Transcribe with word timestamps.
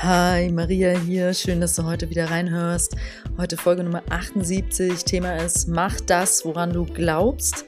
Hi, 0.00 0.48
Maria 0.52 0.96
hier. 0.96 1.34
Schön, 1.34 1.60
dass 1.60 1.74
du 1.74 1.82
heute 1.82 2.08
wieder 2.08 2.30
reinhörst. 2.30 2.94
Heute 3.36 3.56
Folge 3.56 3.82
Nummer 3.82 4.04
78. 4.08 5.04
Thema 5.04 5.34
ist, 5.38 5.66
mach 5.66 6.00
das, 6.00 6.44
woran 6.44 6.72
du 6.72 6.84
glaubst. 6.84 7.64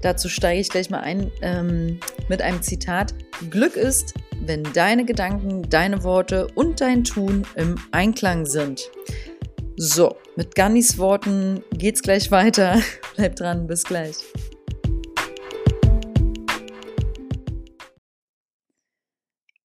Dazu 0.00 0.30
steige 0.30 0.62
ich 0.62 0.70
gleich 0.70 0.88
mal 0.88 1.00
ein 1.00 1.30
ähm, 1.42 2.00
mit 2.30 2.40
einem 2.40 2.62
Zitat. 2.62 3.14
Glück 3.50 3.76
ist, 3.76 4.14
wenn 4.46 4.62
deine 4.72 5.04
Gedanken, 5.04 5.68
deine 5.68 6.02
Worte 6.04 6.46
und 6.54 6.80
dein 6.80 7.04
Tun 7.04 7.46
im 7.54 7.74
Einklang 7.92 8.46
sind. 8.46 8.90
So, 9.76 10.16
mit 10.36 10.54
Gandhis 10.54 10.96
Worten 10.96 11.62
geht's 11.74 12.00
gleich 12.00 12.30
weiter. 12.30 12.80
Bleib 13.16 13.36
dran, 13.36 13.66
bis 13.66 13.84
gleich. 13.84 14.16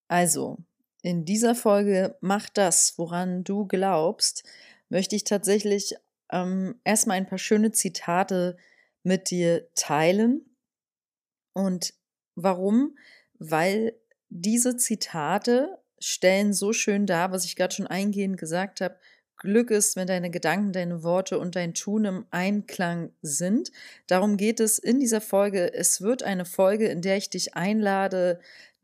Also, 0.10 0.58
in 1.02 1.26
dieser 1.26 1.56
Folge 1.56 2.18
Mach 2.22 2.50
das, 2.50 2.98
woran 2.98 3.44
du 3.44 3.66
glaubst, 3.66 4.44
möchte 4.90 5.16
ich 5.16 5.24
tatsächlich 5.24 5.96
ähm, 6.32 6.80
erstmal 6.84 7.18
ein 7.18 7.28
paar 7.28 7.38
schöne 7.38 7.72
Zitate 7.72 8.58
mit 9.04 9.30
dir 9.30 9.68
teilen. 9.76 10.46
Und 11.54 11.94
warum? 12.36 12.98
Weil 13.38 13.94
diese 14.30 14.78
Zitate 14.78 15.80
stellen 16.00 16.54
so 16.54 16.74
schön 16.74 17.06
dar, 17.06 17.32
was 17.32 17.46
ich 17.46 17.56
gerade 17.56 17.74
schon 17.74 17.88
eingehend 17.88 18.38
gesagt 18.38 18.82
habe. 18.82 18.98
Glück 19.38 19.72
ist, 19.72 19.96
wenn 19.96 20.08
deine 20.08 20.30
Gedanken, 20.30 20.74
deine 20.74 21.02
Worte 21.02 21.40
und 21.40 21.56
dein 21.56 21.74
Tun 21.74 22.04
im 22.04 22.26
Einklang 22.30 23.12
sind. 23.22 23.72
Darum 24.06 24.36
geht 24.36 24.60
es 24.60 24.80
in 24.80 25.00
dieser 25.00 25.22
Folge. 25.22 25.74
Es 25.74 26.02
wird 26.02 26.24
eine 26.24 26.44
Folge, 26.44 26.88
in 26.88 27.02
der 27.02 27.16
ich 27.16 27.30
dich 27.30 27.56
einlade, 27.56 28.42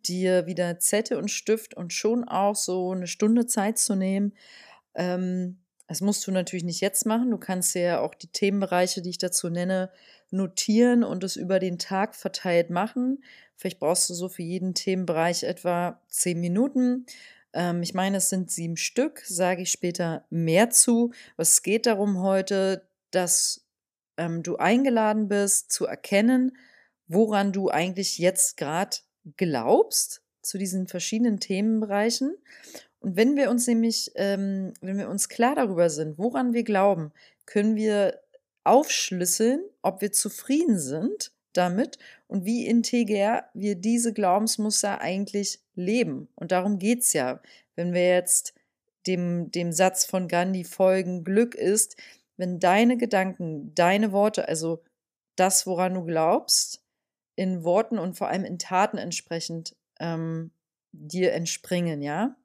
dir 0.08 0.46
wieder 0.46 0.80
Zettel 0.80 1.18
und 1.18 1.30
Stift 1.30 1.76
und 1.76 1.94
schon 1.94 2.24
auch 2.24 2.56
so 2.56 2.92
eine 2.92 3.08
Stunde 3.08 3.48
Zeit 3.48 3.78
zu 3.78 3.96
nehmen. 3.96 4.34
Ähm, 4.96 5.60
das 5.88 6.02
musst 6.02 6.26
du 6.26 6.32
natürlich 6.32 6.64
nicht 6.64 6.82
jetzt 6.82 7.06
machen. 7.06 7.30
Du 7.30 7.38
kannst 7.38 7.76
ja 7.76 8.00
auch 8.00 8.16
die 8.16 8.32
Themenbereiche, 8.32 9.02
die 9.02 9.12
ich 9.12 9.18
dazu 9.18 9.50
nenne, 9.50 9.92
notieren 10.32 11.04
und 11.04 11.24
es 11.24 11.36
über 11.36 11.60
den 11.60 11.78
Tag 11.78 12.16
verteilt 12.16 12.70
machen. 12.70 13.24
Vielleicht 13.56 13.80
brauchst 13.80 14.10
du 14.10 14.14
so 14.14 14.28
für 14.28 14.42
jeden 14.42 14.74
Themenbereich 14.74 15.44
etwa 15.44 16.02
zehn 16.10 16.40
Minuten. 16.40 17.06
Ähm, 17.54 17.84
ich 17.84 17.94
meine, 17.94 18.18
es 18.18 18.30
sind 18.30 18.52
sieben 18.52 18.78
Stück, 18.78 19.22
sage 19.26 19.62
ich 19.62 19.72
später 19.72 20.26
mehr 20.30 20.72
zu. 20.72 21.14
Es 21.38 21.62
geht 21.62 21.86
darum 21.86 22.20
heute, 22.22 22.88
dass 23.12 23.66
ähm, 24.18 24.44
du 24.44 24.58
eingeladen 24.58 25.28
bist, 25.28 25.72
zu 25.72 25.86
erkennen, 25.86 26.58
woran 27.08 27.52
du 27.52 27.70
eigentlich 27.70 28.18
jetzt 28.18 28.58
gerade 28.58 28.98
glaubst 29.38 30.22
zu 30.42 30.58
diesen 30.58 30.88
verschiedenen 30.88 31.40
Themenbereichen. 31.40 32.36
Und 33.00 33.16
wenn 33.16 33.36
wir 33.36 33.50
uns 33.50 33.68
nämlich, 33.68 34.12
ähm, 34.16 34.74
wenn 34.82 34.98
wir 34.98 35.10
uns 35.10 35.30
klar 35.30 35.56
darüber 35.56 35.90
sind, 35.90 36.18
woran 36.18 36.54
wir 36.54 36.64
glauben, 36.64 37.12
können 37.46 37.76
wir 37.76 38.20
aufschlüsseln, 38.64 39.64
ob 39.82 40.02
wir 40.02 40.12
zufrieden 40.12 40.80
sind 40.80 41.32
damit 41.54 41.98
und 42.28 42.46
wie 42.46 42.66
integer 42.66 43.46
wir 43.54 43.76
diese 43.76 44.12
Glaubensmuster 44.14 45.02
eigentlich 45.02 45.60
leben. 45.76 46.28
Und 46.36 46.52
darum 46.52 46.80
geht 46.80 47.02
es 47.02 47.14
ja, 47.14 47.42
wenn 47.76 47.94
wir 47.94 48.08
jetzt 48.08 48.54
dem, 49.08 49.52
dem 49.52 49.72
Satz 49.72 50.06
von 50.06 50.28
Gandhi 50.28 50.64
folgen, 50.64 51.24
Glück 51.24 51.56
ist, 51.56 51.96
wenn 52.38 52.60
deine 52.60 52.98
Gedanken, 52.98 53.74
deine 53.76 54.12
Worte, 54.12 54.48
also 54.48 54.84
das, 55.36 55.68
woran 55.68 55.94
du 55.94 56.04
glaubst, 56.04 56.82
in 57.36 57.64
Worten 57.64 58.00
und 58.00 58.18
vor 58.18 58.28
allem 58.30 58.46
in 58.46 58.60
Taten 58.60 58.98
entsprechend 58.98 59.76
ähm, 60.00 60.52
dir 60.92 61.34
entspringen, 61.34 62.02
ja. 62.02 62.36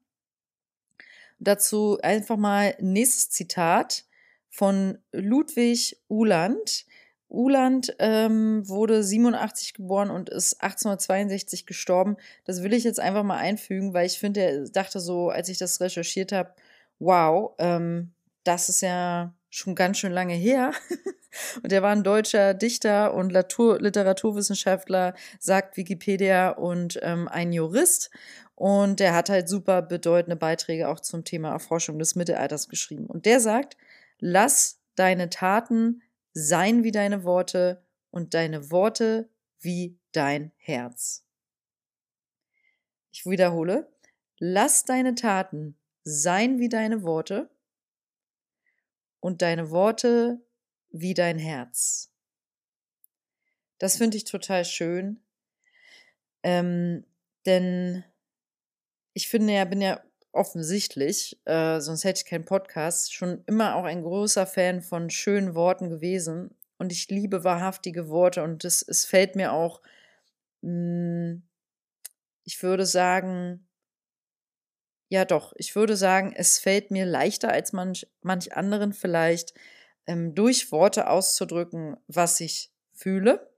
Dazu 1.39 1.99
einfach 2.03 2.37
mal 2.37 2.75
nächstes 2.81 3.31
Zitat 3.31 4.05
von 4.51 4.99
Ludwig 5.13 5.97
Uhland. 6.09 6.85
Uhland 7.31 7.95
ähm, 8.01 8.69
wurde 8.69 9.05
87 9.05 9.75
geboren 9.75 10.11
und 10.11 10.29
ist 10.29 10.61
1862 10.63 11.65
gestorben. 11.65 12.17
Das 12.45 12.63
will 12.63 12.75
ich 12.75 12.85
jetzt 12.85 12.99
einfach 12.99 13.23
mal 13.23 13.39
einfügen, 13.39 13.95
weil 13.95 14.07
ich 14.07 14.19
finde, 14.19 14.41
er 14.41 14.69
dachte 14.69 14.99
so, 14.99 15.31
als 15.31 15.49
ich 15.49 15.57
das 15.57 15.81
recherchiert 15.81 16.33
habe, 16.33 16.53
wow, 16.99 17.53
ähm, 17.59 18.13
das 18.43 18.69
ist 18.69 18.83
ja 18.83 19.33
schon 19.51 19.75
ganz 19.75 19.99
schön 19.99 20.13
lange 20.13 20.35
her. 20.35 20.73
Und 21.63 21.73
er 21.73 21.83
war 21.83 21.91
ein 21.91 22.03
deutscher 22.03 22.55
Dichter 22.55 23.15
und 23.15 23.31
Literaturwissenschaftler, 23.31 25.15
sagt 25.39 25.77
Wikipedia, 25.77 26.51
und 26.51 26.99
ähm, 27.03 27.29
ein 27.29 27.53
Jurist. 27.53 28.11
Und 28.57 28.99
der 28.99 29.15
hat 29.15 29.29
halt 29.29 29.49
super 29.49 29.81
bedeutende 29.81 30.37
Beiträge 30.37 30.89
auch 30.89 30.99
zum 30.99 31.25
Thema 31.25 31.51
Erforschung 31.51 31.99
des 32.01 32.17
Mittelalters 32.17 32.69
geschrieben. 32.69 33.07
Und 33.07 33.27
der 33.27 33.39
sagt, 33.39 33.77
lass 34.19 34.81
deine 34.97 35.31
Taten 35.31 36.03
sein 36.33 36.83
wie 36.83 36.93
deine 36.93 37.25
Worte 37.25 37.83
und 38.11 38.35
deine 38.35 38.71
Worte 38.71 39.29
wie 39.61 39.97
dein 40.13 40.53
Herz. 40.57 41.25
Ich 43.13 43.25
wiederhole, 43.25 43.89
lass 44.39 44.85
deine 44.85 45.15
Taten 45.15 45.77
sein 46.03 46.59
wie 46.59 46.69
deine 46.69 47.03
Worte 47.03 47.51
und 49.21 49.43
deine 49.43 49.71
Worte 49.71 50.41
wie 50.91 51.15
dein 51.15 51.39
Herz. 51.39 52.11
Das 53.79 53.97
finde 53.97 54.17
ich 54.17 54.25
total 54.25 54.65
schön, 54.65 55.23
ähm, 56.43 57.05
denn 57.47 58.05
ich 59.15 59.29
finde 59.29 59.55
ja, 59.55 59.65
bin 59.65 59.81
ja 59.81 60.03
offensichtlich, 60.33 61.41
äh, 61.45 61.81
sonst 61.81 62.05
hätte 62.05 62.19
ich 62.19 62.27
keinen 62.29 62.45
Podcast, 62.45 63.15
schon 63.15 63.43
immer 63.47 63.77
auch 63.77 63.85
ein 63.85 64.03
großer 64.03 64.47
Fan 64.47 64.83
von 64.83 65.11
schönen 65.11 65.55
Worten 65.55 65.89
gewesen. 65.89 66.55
Und 66.79 66.93
ich 66.93 67.09
liebe 67.09 67.45
wahrhaftige 67.45 68.09
Worte 68.09 68.43
und 68.43 68.65
es, 68.65 68.83
es 68.83 69.05
fällt 69.05 69.37
mir 69.37 69.53
auch, 69.53 69.83
mh, 70.63 70.71
hm, 70.71 71.43
ich 72.45 72.63
würde 72.63 72.87
sagen, 72.87 73.69
ja 75.11 75.25
doch, 75.25 75.53
ich 75.57 75.75
würde 75.75 75.97
sagen, 75.97 76.33
es 76.35 76.59
fällt 76.59 76.93
mir 76.93 77.05
leichter 77.05 77.51
als 77.53 77.73
manch, 77.73 78.07
manch 78.23 78.57
anderen 78.57 78.93
vielleicht, 78.93 79.53
ähm, 80.07 80.35
durch 80.37 80.71
Worte 80.71 81.11
auszudrücken, 81.11 81.97
was 82.07 82.41
ich 82.41 82.71
fühle. 82.93 83.51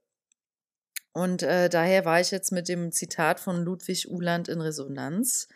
Und 1.13 1.43
äh, 1.43 1.69
daher 1.69 2.07
war 2.07 2.21
ich 2.21 2.31
jetzt 2.31 2.53
mit 2.53 2.69
dem 2.69 2.91
Zitat 2.91 3.39
von 3.39 3.63
Ludwig 3.63 4.11
Uhland 4.11 4.49
in 4.49 4.63
Resonanz. 4.63 5.49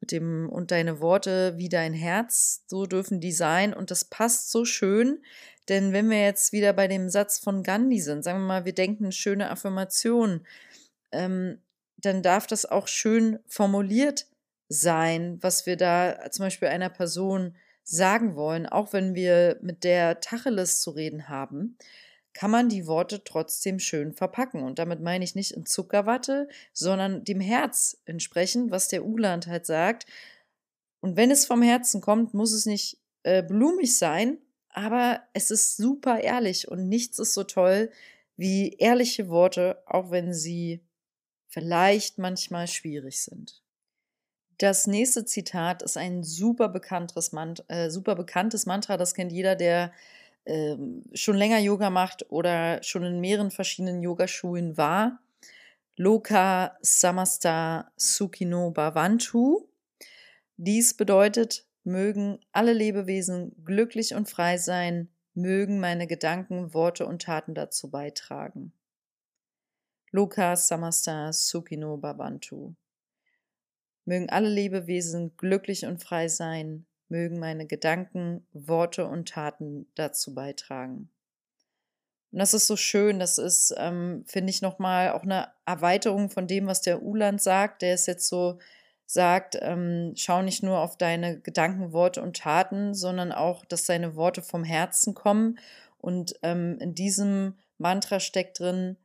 Mit 0.00 0.10
dem 0.10 0.48
und 0.48 0.70
deine 0.70 1.00
Worte 1.00 1.54
wie 1.58 1.68
dein 1.68 1.92
Herz, 1.92 2.64
so 2.66 2.86
dürfen 2.86 3.20
die 3.20 3.32
sein. 3.32 3.74
Und 3.74 3.90
das 3.90 4.06
passt 4.06 4.50
so 4.50 4.64
schön, 4.64 5.22
denn 5.68 5.92
wenn 5.92 6.08
wir 6.08 6.22
jetzt 6.22 6.52
wieder 6.52 6.72
bei 6.72 6.88
dem 6.88 7.10
Satz 7.10 7.38
von 7.38 7.62
Gandhi 7.62 8.00
sind, 8.00 8.22
sagen 8.22 8.40
wir 8.40 8.46
mal, 8.46 8.64
wir 8.64 8.74
denken 8.74 9.12
schöne 9.12 9.50
Affirmationen, 9.50 10.46
ähm, 11.12 11.60
dann 11.98 12.22
darf 12.22 12.46
das 12.46 12.64
auch 12.64 12.88
schön 12.88 13.38
formuliert 13.46 14.26
sein, 14.68 15.38
was 15.42 15.66
wir 15.66 15.76
da 15.76 16.30
zum 16.30 16.46
Beispiel 16.46 16.68
einer 16.68 16.90
Person 16.90 17.56
sagen 17.82 18.34
wollen, 18.34 18.66
auch 18.66 18.92
wenn 18.92 19.14
wir 19.14 19.58
mit 19.62 19.84
der 19.84 20.20
Tacheles 20.20 20.80
zu 20.80 20.90
reden 20.90 21.28
haben, 21.28 21.78
kann 22.32 22.50
man 22.50 22.68
die 22.68 22.86
Worte 22.86 23.24
trotzdem 23.24 23.78
schön 23.78 24.12
verpacken. 24.12 24.62
Und 24.62 24.78
damit 24.78 25.00
meine 25.00 25.24
ich 25.24 25.34
nicht 25.34 25.52
in 25.52 25.64
Zuckerwatte, 25.64 26.48
sondern 26.72 27.24
dem 27.24 27.40
Herz 27.40 27.98
entsprechend, 28.04 28.70
was 28.70 28.88
der 28.88 29.06
Uland 29.06 29.46
halt 29.46 29.64
sagt. 29.64 30.06
Und 31.00 31.16
wenn 31.16 31.30
es 31.30 31.46
vom 31.46 31.62
Herzen 31.62 32.00
kommt, 32.00 32.34
muss 32.34 32.52
es 32.52 32.66
nicht 32.66 32.98
äh, 33.22 33.42
blumig 33.42 33.96
sein, 33.96 34.38
aber 34.68 35.22
es 35.32 35.50
ist 35.50 35.76
super 35.76 36.20
ehrlich 36.20 36.68
und 36.68 36.88
nichts 36.88 37.18
ist 37.18 37.32
so 37.32 37.44
toll 37.44 37.90
wie 38.36 38.74
ehrliche 38.74 39.28
Worte, 39.28 39.82
auch 39.86 40.10
wenn 40.10 40.34
sie 40.34 40.84
vielleicht 41.48 42.18
manchmal 42.18 42.66
schwierig 42.66 43.22
sind. 43.22 43.62
Das 44.58 44.86
nächste 44.86 45.24
Zitat 45.26 45.82
ist 45.82 45.98
ein 45.98 46.22
super 46.24 46.68
bekanntes, 46.68 47.32
Mant 47.32 47.64
äh, 47.68 47.90
super 47.90 48.14
bekanntes 48.14 48.64
Mantra. 48.64 48.96
Das 48.96 49.14
kennt 49.14 49.32
jeder, 49.32 49.54
der 49.54 49.92
äh, 50.44 50.76
schon 51.12 51.36
länger 51.36 51.58
Yoga 51.58 51.90
macht 51.90 52.30
oder 52.30 52.82
schon 52.82 53.04
in 53.04 53.20
mehreren 53.20 53.50
verschiedenen 53.50 54.00
Yogaschulen 54.02 54.76
war. 54.78 55.20
Loka 55.96 56.76
Samasta 56.80 57.90
Sukino 57.96 58.70
Bhavantu. 58.70 59.68
Dies 60.56 60.94
bedeutet, 60.94 61.66
mögen 61.84 62.38
alle 62.52 62.72
Lebewesen 62.72 63.54
glücklich 63.64 64.14
und 64.14 64.28
frei 64.28 64.56
sein, 64.56 65.08
mögen 65.34 65.80
meine 65.80 66.06
Gedanken, 66.06 66.72
Worte 66.72 67.06
und 67.06 67.22
Taten 67.22 67.54
dazu 67.54 67.90
beitragen. 67.90 68.72
Loka 70.10 70.56
Samasta 70.56 71.32
Sukino 71.32 71.98
Bhavantu. 71.98 72.74
Mögen 74.06 74.30
alle 74.30 74.48
Lebewesen 74.48 75.36
glücklich 75.36 75.84
und 75.84 76.02
frei 76.02 76.28
sein, 76.28 76.86
mögen 77.08 77.38
meine 77.38 77.66
Gedanken, 77.66 78.46
Worte 78.52 79.06
und 79.06 79.28
Taten 79.28 79.86
dazu 79.94 80.34
beitragen. 80.34 81.10
Und 82.32 82.38
das 82.38 82.54
ist 82.54 82.66
so 82.66 82.76
schön, 82.76 83.18
das 83.18 83.38
ist, 83.38 83.74
ähm, 83.76 84.24
finde 84.26 84.50
ich, 84.50 84.62
nochmal 84.62 85.12
auch 85.12 85.22
eine 85.22 85.48
Erweiterung 85.64 86.30
von 86.30 86.46
dem, 86.46 86.66
was 86.66 86.80
der 86.80 87.02
Uland 87.02 87.40
sagt. 87.40 87.82
Der 87.82 87.94
ist 87.94 88.06
jetzt 88.06 88.28
so 88.28 88.58
sagt, 89.06 89.56
ähm, 89.60 90.12
schau 90.16 90.42
nicht 90.42 90.62
nur 90.62 90.80
auf 90.80 90.98
deine 90.98 91.40
Gedanken, 91.40 91.92
Worte 91.92 92.22
und 92.22 92.36
Taten, 92.36 92.92
sondern 92.92 93.32
auch, 93.32 93.64
dass 93.64 93.86
deine 93.86 94.16
Worte 94.16 94.42
vom 94.42 94.64
Herzen 94.64 95.14
kommen. 95.14 95.58
Und 95.98 96.34
ähm, 96.42 96.78
in 96.80 96.94
diesem 96.94 97.54
Mantra 97.78 98.20
steckt 98.20 98.58
drin, 98.58 98.96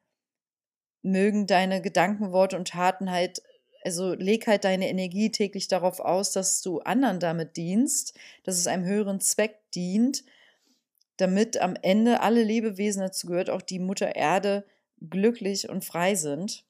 mögen 1.04 1.46
deine 1.48 1.82
Gedanken, 1.82 2.32
Worte 2.32 2.58
und 2.58 2.70
Taten 2.70 3.12
halt, 3.12 3.44
also 3.84 4.14
leg 4.14 4.48
halt 4.48 4.64
deine 4.64 4.90
Energie 4.90 5.32
täglich 5.32 5.68
darauf 5.68 6.00
aus, 6.00 6.32
dass 6.32 6.62
du 6.62 6.80
anderen 6.80 7.20
damit 7.20 7.58
dienst, 7.58 8.18
dass 8.44 8.58
es 8.58 8.68
einem 8.68 8.86
höheren 8.86 9.20
Zweck 9.20 9.60
dient, 9.74 10.24
damit 11.18 11.58
am 11.58 11.76
Ende 11.82 12.22
alle 12.22 12.44
Lebewesen, 12.44 13.02
dazu 13.02 13.28
gehört 13.28 13.50
auch 13.50 13.62
die 13.62 13.80
Mutter 13.80 14.16
Erde, 14.16 14.66
glücklich 15.10 15.70
und 15.70 15.84
frei 15.84 16.16
sind. 16.16 16.66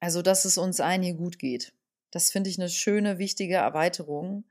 Also, 0.00 0.22
dass 0.22 0.44
es 0.44 0.58
uns 0.58 0.80
allen 0.80 1.02
hier 1.02 1.14
gut 1.14 1.38
geht. 1.38 1.72
Das 2.10 2.30
finde 2.30 2.50
ich 2.50 2.58
eine 2.58 2.68
schöne, 2.68 3.18
wichtige 3.18 3.56
Erweiterung. 3.56 4.44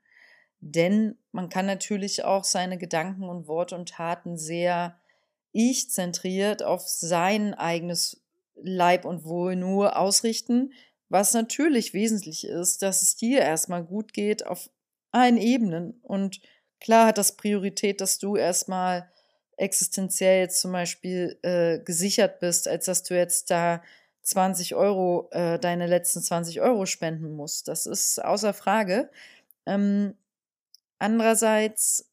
Denn 0.60 1.18
man 1.32 1.50
kann 1.50 1.66
natürlich 1.66 2.24
auch 2.24 2.44
seine 2.44 2.78
Gedanken 2.78 3.30
und 3.30 3.48
Worte 3.48 3.76
und 3.76 3.90
Taten 3.90 4.38
sehr 4.38 5.00
ich-zentriert 5.52 6.64
auf 6.64 6.88
sein 6.88 7.54
eigenes 7.54 8.22
Leib 8.56 9.06
und 9.06 9.26
Wohl 9.26 9.56
nur 9.56 9.98
ausrichten, 9.98 10.74
was 11.10 11.34
natürlich 11.34 11.94
wesentlich 11.94 12.48
ist, 12.48 12.82
dass 12.82 13.02
es 13.02 13.16
dir 13.16 13.40
erstmal 13.40 13.84
gut 13.84 14.14
geht 14.14 14.46
auf 14.46 14.70
allen 15.12 15.38
Ebenen. 15.38 16.00
Und 16.02 16.42
klar 16.80 17.08
hat 17.08 17.18
das 17.18 17.38
Priorität, 17.38 18.02
dass 18.02 18.20
du 18.20 18.36
erstmal 18.36 19.10
existenziell 19.58 20.42
jetzt 20.42 20.60
zum 20.60 20.72
Beispiel 20.72 21.38
äh, 21.42 21.80
gesichert 21.80 22.40
bist, 22.40 22.68
als 22.68 22.86
dass 22.86 23.04
du 23.04 23.16
jetzt 23.16 23.52
da 23.52 23.82
20 24.24 24.76
Euro, 24.76 25.30
äh, 25.32 25.60
deine 25.60 25.88
letzten 25.88 26.22
20 26.22 26.62
Euro 26.62 26.86
spenden 26.86 27.32
musst. 27.32 27.68
Das 27.68 27.86
ist 27.86 28.24
außer 28.24 28.54
Frage. 28.54 29.10
Ähm, 29.66 30.16
andererseits 31.00 32.10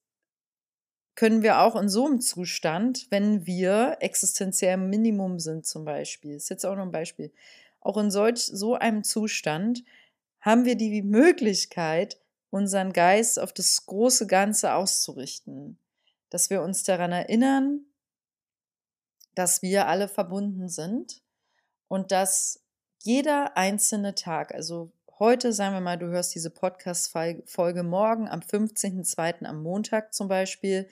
können 1.15 1.43
wir 1.43 1.61
auch 1.61 1.77
in 1.77 1.89
so 1.89 2.07
einem 2.07 2.21
Zustand, 2.21 3.07
wenn 3.11 3.47
wir 3.47 3.97
existenziell 4.01 4.75
im 4.75 4.91
Minimum 4.91 5.41
sind 5.41 5.67
zum 5.67 5.85
Beispiel, 5.85 6.37
ist 6.37 6.51
jetzt 6.51 6.65
auch 6.65 6.77
noch 6.77 6.85
ein 6.85 6.93
Beispiel, 6.93 7.33
auch 7.83 7.97
in 7.97 8.11
solch, 8.11 8.47
so 8.47 8.75
einem 8.75 9.05
Zustand 9.05 9.85
haben 10.41 10.65
wir 10.65 10.77
die 10.77 11.03
Möglichkeit, 11.03 12.19
unseren 12.51 12.93
Geist 12.93 13.39
auf 13.39 13.53
das 13.53 13.87
große 13.87 14.27
Ganze 14.27 14.75
auszurichten 14.75 15.79
dass 16.33 16.49
wir 16.49 16.63
uns 16.63 16.83
daran 16.83 17.13
erinnern, 17.13 17.85
dass 19.35 19.61
wir 19.61 19.87
alle 19.87 20.09
verbunden 20.09 20.69
sind 20.69 21.23
und 21.89 22.11
dass 22.11 22.65
jeder 23.03 23.57
einzelne 23.57 24.15
Tag, 24.15 24.55
also 24.55 24.93
heute, 25.19 25.53
sagen 25.53 25.75
wir 25.75 25.83
mal, 25.83 25.99
du 25.99 26.07
hörst 26.07 26.35
diese 26.35 26.49
Podcast-Folge 26.49 27.83
morgen 27.83 28.29
am 28.29 28.41
15.02. 28.41 29.45
am 29.45 29.63
Montag 29.63 30.15
zum 30.15 30.29
Beispiel, 30.29 30.89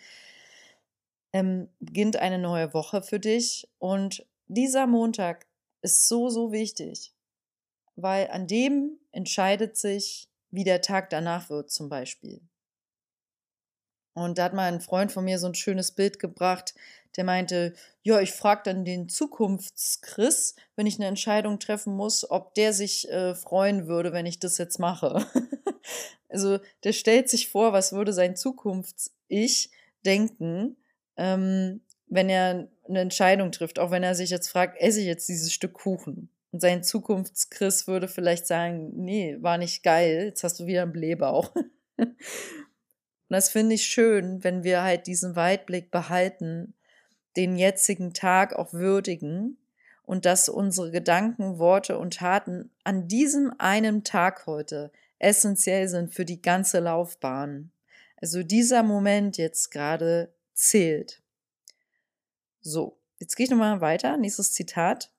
ähm, 1.33 1.71
beginnt 1.79 2.17
eine 2.17 2.39
neue 2.39 2.75
Woche 2.75 3.01
für 3.01 3.19
dich 3.19 3.67
und 3.79 4.27
dieser 4.47 4.87
Montag 4.87 5.47
ist 5.83 6.09
so, 6.09 6.29
so 6.29 6.53
wichtig, 6.53 7.13
weil 7.97 8.29
an 8.31 8.47
dem 8.47 8.99
entscheidet 9.13 9.77
sich, 9.77 10.29
wie 10.51 10.65
der 10.65 10.81
Tag 10.81 11.11
danach 11.11 11.51
wird 11.51 11.71
zum 11.71 11.89
Beispiel. 11.89 12.41
Und 14.15 14.39
da 14.39 14.45
hat 14.45 14.55
mal 14.55 14.71
ein 14.73 14.81
Freund 14.81 15.13
von 15.13 15.25
mir 15.25 15.39
so 15.39 15.47
ein 15.47 15.55
schönes 15.55 15.93
Bild 15.93 16.19
gebracht, 16.19 16.75
der 17.17 17.25
meinte, 17.25 17.75
ja, 18.03 18.21
ich 18.21 18.33
frage 18.33 18.63
dann 18.65 18.85
den 18.85 19.09
Zukunftschris, 19.09 20.55
wenn 20.77 20.87
ich 20.87 20.97
eine 20.97 21.07
Entscheidung 21.07 21.59
treffen 21.59 21.95
muss, 21.95 22.29
ob 22.31 22.55
der 22.55 22.73
sich 22.73 23.09
äh, 23.11 23.35
freuen 23.35 23.87
würde, 23.87 24.13
wenn 24.13 24.27
ich 24.27 24.39
das 24.39 24.59
jetzt 24.59 24.79
mache. 24.79 25.27
also 26.29 26.59
der 26.85 26.93
stellt 26.93 27.29
sich 27.29 27.49
vor, 27.49 27.73
was 27.73 27.93
würde 27.93 28.13
sein 28.13 28.37
Zukunfts-Ich 28.37 29.71
denken, 30.05 30.77
ähm, 31.17 31.83
wenn 32.07 32.29
er 32.29 32.69
eine 32.91 33.01
Entscheidung 33.01 33.53
trifft, 33.53 33.79
auch 33.79 33.91
wenn 33.91 34.03
er 34.03 34.15
sich 34.15 34.31
jetzt 34.31 34.49
fragt, 34.49 34.81
esse 34.81 35.01
ich 35.01 35.07
jetzt 35.07 35.29
dieses 35.29 35.53
Stück 35.53 35.73
Kuchen? 35.73 36.29
Und 36.53 36.61
sein 36.61 36.83
Zukunftschris 36.83 37.87
würde 37.87 38.09
vielleicht 38.09 38.47
sagen, 38.47 38.91
nee, 38.97 39.37
war 39.41 39.57
nicht 39.57 39.83
geil, 39.83 40.25
jetzt 40.27 40.45
hast 40.45 40.61
du 40.61 40.67
wieder 40.67 40.83
einen 40.83 40.93
Blähbauch. 40.93 41.55
Und 41.97 43.35
das 43.35 43.49
finde 43.49 43.77
ich 43.77 43.85
schön, 43.85 44.43
wenn 44.43 44.65
wir 44.65 44.83
halt 44.83 45.07
diesen 45.07 45.37
Weitblick 45.37 45.93
behalten, 45.93 46.75
den 47.37 47.55
jetzigen 47.57 48.13
Tag 48.13 48.57
auch 48.57 48.73
würdigen 48.73 49.57
und 50.03 50.27
dass 50.27 50.49
unsere 50.49 50.91
Gedanken, 50.91 51.61
Worte 51.61 51.97
und 51.97 52.15
Taten 52.15 52.73
an 52.83 53.07
diesem 53.07 53.53
einen 53.59 54.03
Tag 54.03 54.47
heute 54.47 54.91
essentiell 55.21 55.87
sind 55.87 56.13
für 56.13 56.25
die 56.25 56.43
ganze 56.43 56.81
Laufbahn. 56.81 57.71
Also 58.17 58.43
dieser 58.43 58.83
Moment 58.83 59.37
jetzt 59.39 59.71
gerade 59.71 60.33
zählt. 60.53 61.20
So, 62.61 63.01
jetzt 63.19 63.37
gehe 63.37 63.45
ich 63.45 63.51
nochmal 63.51 63.81
weiter. 63.81 64.17
Nächstes 64.17 64.53
Zitat. 64.53 65.13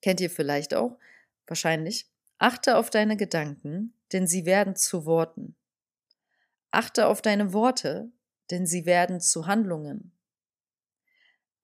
Kennt 0.00 0.20
ihr 0.20 0.30
vielleicht 0.30 0.74
auch? 0.74 0.98
Wahrscheinlich. 1.46 2.10
Achte 2.38 2.76
auf 2.76 2.90
deine 2.90 3.16
Gedanken, 3.16 3.94
denn 4.12 4.26
sie 4.26 4.46
werden 4.46 4.76
zu 4.76 5.06
Worten. 5.06 5.56
Achte 6.70 7.06
auf 7.06 7.22
deine 7.22 7.52
Worte, 7.52 8.12
denn 8.50 8.66
sie 8.66 8.86
werden 8.86 9.20
zu 9.20 9.46
Handlungen. 9.46 10.12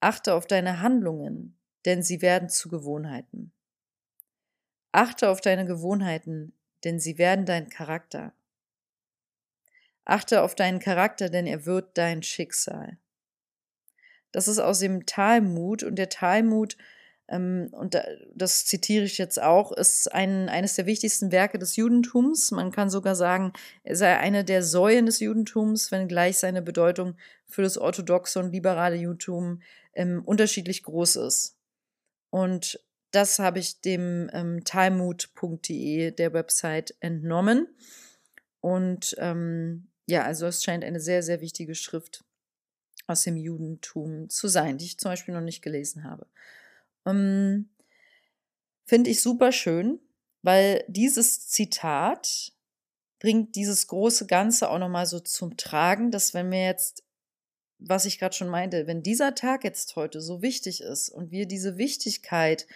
Achte 0.00 0.34
auf 0.34 0.46
deine 0.46 0.80
Handlungen, 0.80 1.56
denn 1.84 2.02
sie 2.02 2.20
werden 2.20 2.48
zu 2.48 2.68
Gewohnheiten. 2.68 3.52
Achte 4.92 5.28
auf 5.30 5.40
deine 5.40 5.64
Gewohnheiten, 5.64 6.52
denn 6.84 7.00
sie 7.00 7.18
werden 7.18 7.46
dein 7.46 7.68
Charakter. 7.68 8.34
Achte 10.04 10.42
auf 10.42 10.54
deinen 10.54 10.80
Charakter, 10.80 11.30
denn 11.30 11.46
er 11.46 11.64
wird 11.66 11.96
dein 11.96 12.22
Schicksal. 12.22 12.98
Das 14.34 14.48
ist 14.48 14.58
aus 14.58 14.80
dem 14.80 15.06
Talmud 15.06 15.84
und 15.84 15.94
der 15.94 16.08
Talmud 16.08 16.76
ähm, 17.28 17.68
und 17.70 17.96
das 18.34 18.66
zitiere 18.66 19.04
ich 19.04 19.16
jetzt 19.16 19.40
auch, 19.40 19.70
ist 19.70 20.12
ein, 20.12 20.48
eines 20.48 20.74
der 20.74 20.86
wichtigsten 20.86 21.30
Werke 21.30 21.60
des 21.60 21.76
Judentums. 21.76 22.50
Man 22.50 22.72
kann 22.72 22.90
sogar 22.90 23.14
sagen, 23.14 23.52
er 23.84 23.94
sei 23.94 24.18
eine 24.18 24.44
der 24.44 24.64
Säulen 24.64 25.06
des 25.06 25.20
Judentums, 25.20 25.92
wenngleich 25.92 26.38
seine 26.38 26.62
Bedeutung 26.62 27.14
für 27.46 27.62
das 27.62 27.78
orthodoxe 27.78 28.40
und 28.40 28.50
liberale 28.50 28.96
Judentum 28.96 29.62
ähm, 29.94 30.22
unterschiedlich 30.24 30.82
groß 30.82 31.14
ist. 31.16 31.56
Und 32.30 32.80
das 33.12 33.38
habe 33.38 33.60
ich 33.60 33.80
dem 33.82 34.28
ähm, 34.32 34.64
talmud.de, 34.64 36.10
der 36.10 36.32
Website, 36.32 36.96
entnommen. 36.98 37.68
Und 38.58 39.14
ähm, 39.18 39.86
ja, 40.06 40.24
also 40.24 40.46
es 40.46 40.64
scheint 40.64 40.84
eine 40.84 40.98
sehr, 40.98 41.22
sehr 41.22 41.40
wichtige 41.40 41.76
Schrift 41.76 42.23
aus 43.06 43.22
dem 43.22 43.36
Judentum 43.36 44.28
zu 44.30 44.48
sein, 44.48 44.78
die 44.78 44.86
ich 44.86 44.98
zum 44.98 45.10
Beispiel 45.10 45.34
noch 45.34 45.40
nicht 45.40 45.62
gelesen 45.62 46.04
habe. 46.04 46.26
Ähm, 47.06 47.68
Finde 48.86 49.10
ich 49.10 49.22
super 49.22 49.52
schön, 49.52 49.98
weil 50.42 50.84
dieses 50.88 51.48
Zitat 51.48 52.52
bringt 53.18 53.56
dieses 53.56 53.86
große 53.86 54.26
Ganze 54.26 54.68
auch 54.68 54.78
nochmal 54.78 55.06
so 55.06 55.18
zum 55.20 55.56
Tragen, 55.56 56.10
dass 56.10 56.34
wenn 56.34 56.50
wir 56.50 56.64
jetzt, 56.64 57.02
was 57.78 58.04
ich 58.04 58.18
gerade 58.18 58.34
schon 58.34 58.48
meinte, 58.48 58.86
wenn 58.86 59.02
dieser 59.02 59.34
Tag 59.34 59.64
jetzt 59.64 59.96
heute 59.96 60.20
so 60.20 60.42
wichtig 60.42 60.82
ist 60.82 61.08
und 61.08 61.30
wir 61.30 61.46
diese 61.46 61.78
Wichtigkeit, 61.78 62.66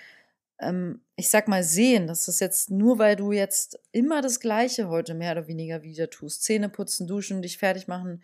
ähm, 0.58 1.02
ich 1.16 1.28
sag 1.28 1.48
mal, 1.48 1.62
sehen, 1.62 2.06
dass 2.06 2.24
das 2.24 2.40
jetzt 2.40 2.70
nur, 2.70 2.98
weil 2.98 3.16
du 3.16 3.32
jetzt 3.32 3.78
immer 3.92 4.22
das 4.22 4.40
Gleiche 4.40 4.88
heute 4.88 5.12
mehr 5.12 5.32
oder 5.32 5.46
weniger 5.46 5.82
wieder 5.82 6.08
tust, 6.08 6.42
Zähne 6.42 6.70
putzen, 6.70 7.06
duschen, 7.06 7.42
dich 7.42 7.58
fertig 7.58 7.86
machen, 7.86 8.22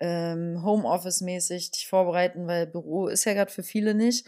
ähm, 0.00 0.62
Homeoffice-mäßig 0.64 1.70
dich 1.72 1.88
vorbereiten, 1.88 2.46
weil 2.46 2.66
Büro 2.66 3.08
ist 3.08 3.24
ja 3.24 3.34
gerade 3.34 3.52
für 3.52 3.62
viele 3.62 3.94
nicht, 3.94 4.26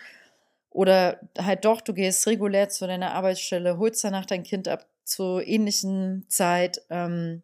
oder 0.71 1.21
halt 1.37 1.65
doch, 1.65 1.81
du 1.81 1.93
gehst 1.93 2.27
regulär 2.27 2.69
zu 2.69 2.87
deiner 2.87 3.13
Arbeitsstelle, 3.13 3.79
holst 3.79 4.05
danach 4.05 4.25
dein 4.25 4.45
Kind 4.45 4.69
ab 4.69 4.87
zur 5.05 5.47
ähnlichen 5.47 6.25
Zeit, 6.29 6.83
ähm, 6.91 7.43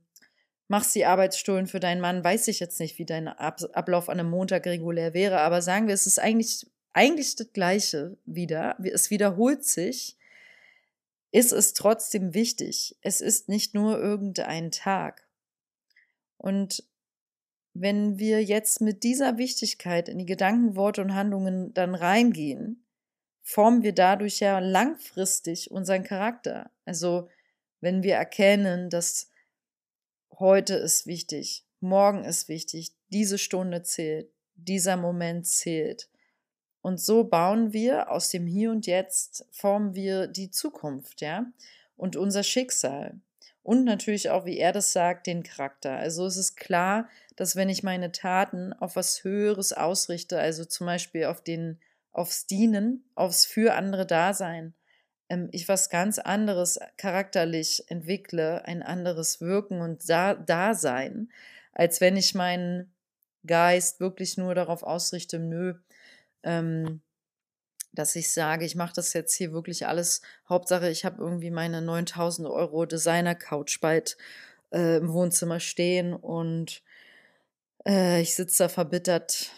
machst 0.69 0.95
die 0.95 1.05
Arbeitsstunden 1.07 1.67
für 1.67 1.81
deinen 1.81 2.01
Mann. 2.01 2.23
Weiß 2.23 2.47
ich 2.49 2.61
jetzt 2.61 2.79
nicht, 2.79 2.99
wie 2.99 3.05
dein 3.05 3.27
ab 3.29 3.61
Ablauf 3.73 4.09
an 4.09 4.21
einem 4.21 4.31
Montag 4.31 4.67
regulär 4.67 5.13
wäre, 5.13 5.41
aber 5.41 5.61
sagen 5.61 5.89
wir, 5.89 5.95
es 5.95 6.07
ist 6.07 6.21
eigentlich, 6.21 6.67
eigentlich 6.93 7.35
das 7.35 7.53
Gleiche 7.53 8.17
wieder. 8.25 8.77
Es 8.85 9.11
wiederholt 9.11 9.65
sich. 9.65 10.17
Ist 11.33 11.53
es 11.53 11.73
trotzdem 11.75 12.33
wichtig. 12.33 12.97
Es 13.03 13.21
ist 13.21 13.49
nicht 13.49 13.75
nur 13.75 13.99
irgendein 13.99 14.71
Tag. 14.71 15.27
Und 16.39 16.85
wenn 17.81 18.19
wir 18.19 18.43
jetzt 18.43 18.81
mit 18.81 19.03
dieser 19.03 19.39
Wichtigkeit 19.39 20.09
in 20.09 20.19
die 20.19 20.27
Gedanken, 20.27 20.77
Worte 20.77 21.03
und 21.03 21.15
Handlungen 21.15 21.75
dann 21.75 21.95
reingehen, 21.95 22.85
formen 23.43 23.83
wir 23.83 23.93
dadurch 23.93 24.41
ja 24.41 24.59
langfristig 24.59 25.71
unseren 25.71 26.03
Charakter. 26.03 26.71
Also 26.85 27.29
wenn 27.81 28.03
wir 28.03 28.15
erkennen, 28.15 28.91
dass 28.91 29.31
heute 30.39 30.75
ist 30.75 31.07
wichtig, 31.07 31.65
morgen 31.81 32.25
ist 32.25 32.49
wichtig, 32.49 32.95
diese 33.09 33.39
Stunde 33.39 33.83
zählt, 33.83 34.31
dieser 34.55 34.97
Moment 34.97 35.47
zählt. 35.47 36.09
Und 36.81 37.01
so 37.01 37.25
bauen 37.25 37.73
wir 37.73 38.11
aus 38.11 38.31
dem 38.31 38.47
Hier 38.47 38.71
und 38.71 38.87
Jetzt, 38.87 39.47
formen 39.51 39.95
wir 39.95 40.29
die 40.29 40.51
Zukunft, 40.51 41.21
ja. 41.21 41.47
und 41.97 42.17
unser 42.17 42.43
Schicksal. 42.43 43.21
Und 43.63 43.85
natürlich 43.85 44.31
auch, 44.31 44.45
wie 44.45 44.59
er 44.59 44.73
das 44.73 44.93
sagt, 44.93 45.27
den 45.27 45.43
Charakter. 45.43 45.97
Also 45.97 46.25
es 46.27 46.37
ist 46.37 46.57
klar, 46.57 47.09
dass 47.37 47.57
wenn 47.57 47.69
ich 47.69 47.83
meine 47.83 48.13
Taten 48.13 48.73
auf 48.73 48.97
was 48.97 49.23
Höheres 49.23 49.73
ausrichte, 49.73 50.39
also 50.39 50.65
zum 50.65 50.87
Beispiel 50.87 51.27
auf 51.27 51.43
den, 51.43 51.79
aufs 52.13 52.47
Dienen, 52.47 53.05
aufs 53.15 53.45
für 53.45 53.75
andere 53.75 54.07
Dasein, 54.07 54.75
ähm, 55.29 55.49
ich 55.53 55.69
was 55.69 55.91
ganz 55.91 56.19
anderes 56.19 56.79
charakterlich 56.97 57.85
entwickle, 57.89 58.65
ein 58.65 58.83
anderes 58.83 59.41
Wirken 59.41 59.81
und 59.81 60.09
da 60.09 60.35
Dasein, 60.35 61.31
als 61.73 62.01
wenn 62.01 62.17
ich 62.17 62.35
meinen 62.35 62.93
Geist 63.47 64.01
wirklich 64.01 64.37
nur 64.39 64.55
darauf 64.55 64.83
ausrichte, 64.83 65.39
nö, 65.39 65.75
ähm, 66.43 67.03
dass 67.93 68.15
ich 68.17 68.33
sage, 68.33 68.65
ich 68.65 68.77
mache 68.77 68.95
das 68.95 69.13
jetzt 69.15 69.35
hier 69.35 69.53
wirklich 69.53 69.87
alles. 69.87 70.21
Hauptsache, 70.49 70.91
ich 70.91 71.05
habe 71.05 71.23
irgendwie 71.23 71.51
meine 71.51 71.81
9000 71.83 72.47
Euro 72.49 72.85
Designer-Couch 72.87 73.81
bald 73.81 74.17
äh, 74.71 74.99
im 74.99 75.13
Wohnzimmer 75.13 75.61
stehen 75.61 76.13
und 76.13 76.83
äh, 77.87 78.21
ich 78.21 78.35
sitze 78.35 78.65
da 78.65 78.69
verbittert. 78.69 79.53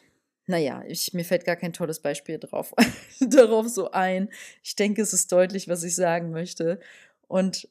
Naja, 0.46 0.82
ich, 0.86 1.12
mir 1.12 1.24
fällt 1.24 1.44
gar 1.44 1.56
kein 1.56 1.72
tolles 1.72 2.00
Beispiel 2.00 2.38
drauf, 2.38 2.74
darauf 3.20 3.68
so 3.68 3.90
ein. 3.90 4.30
Ich 4.62 4.76
denke, 4.76 5.02
es 5.02 5.12
ist 5.12 5.30
deutlich, 5.30 5.68
was 5.68 5.82
ich 5.82 5.94
sagen 5.94 6.30
möchte. 6.30 6.80
Und 7.26 7.68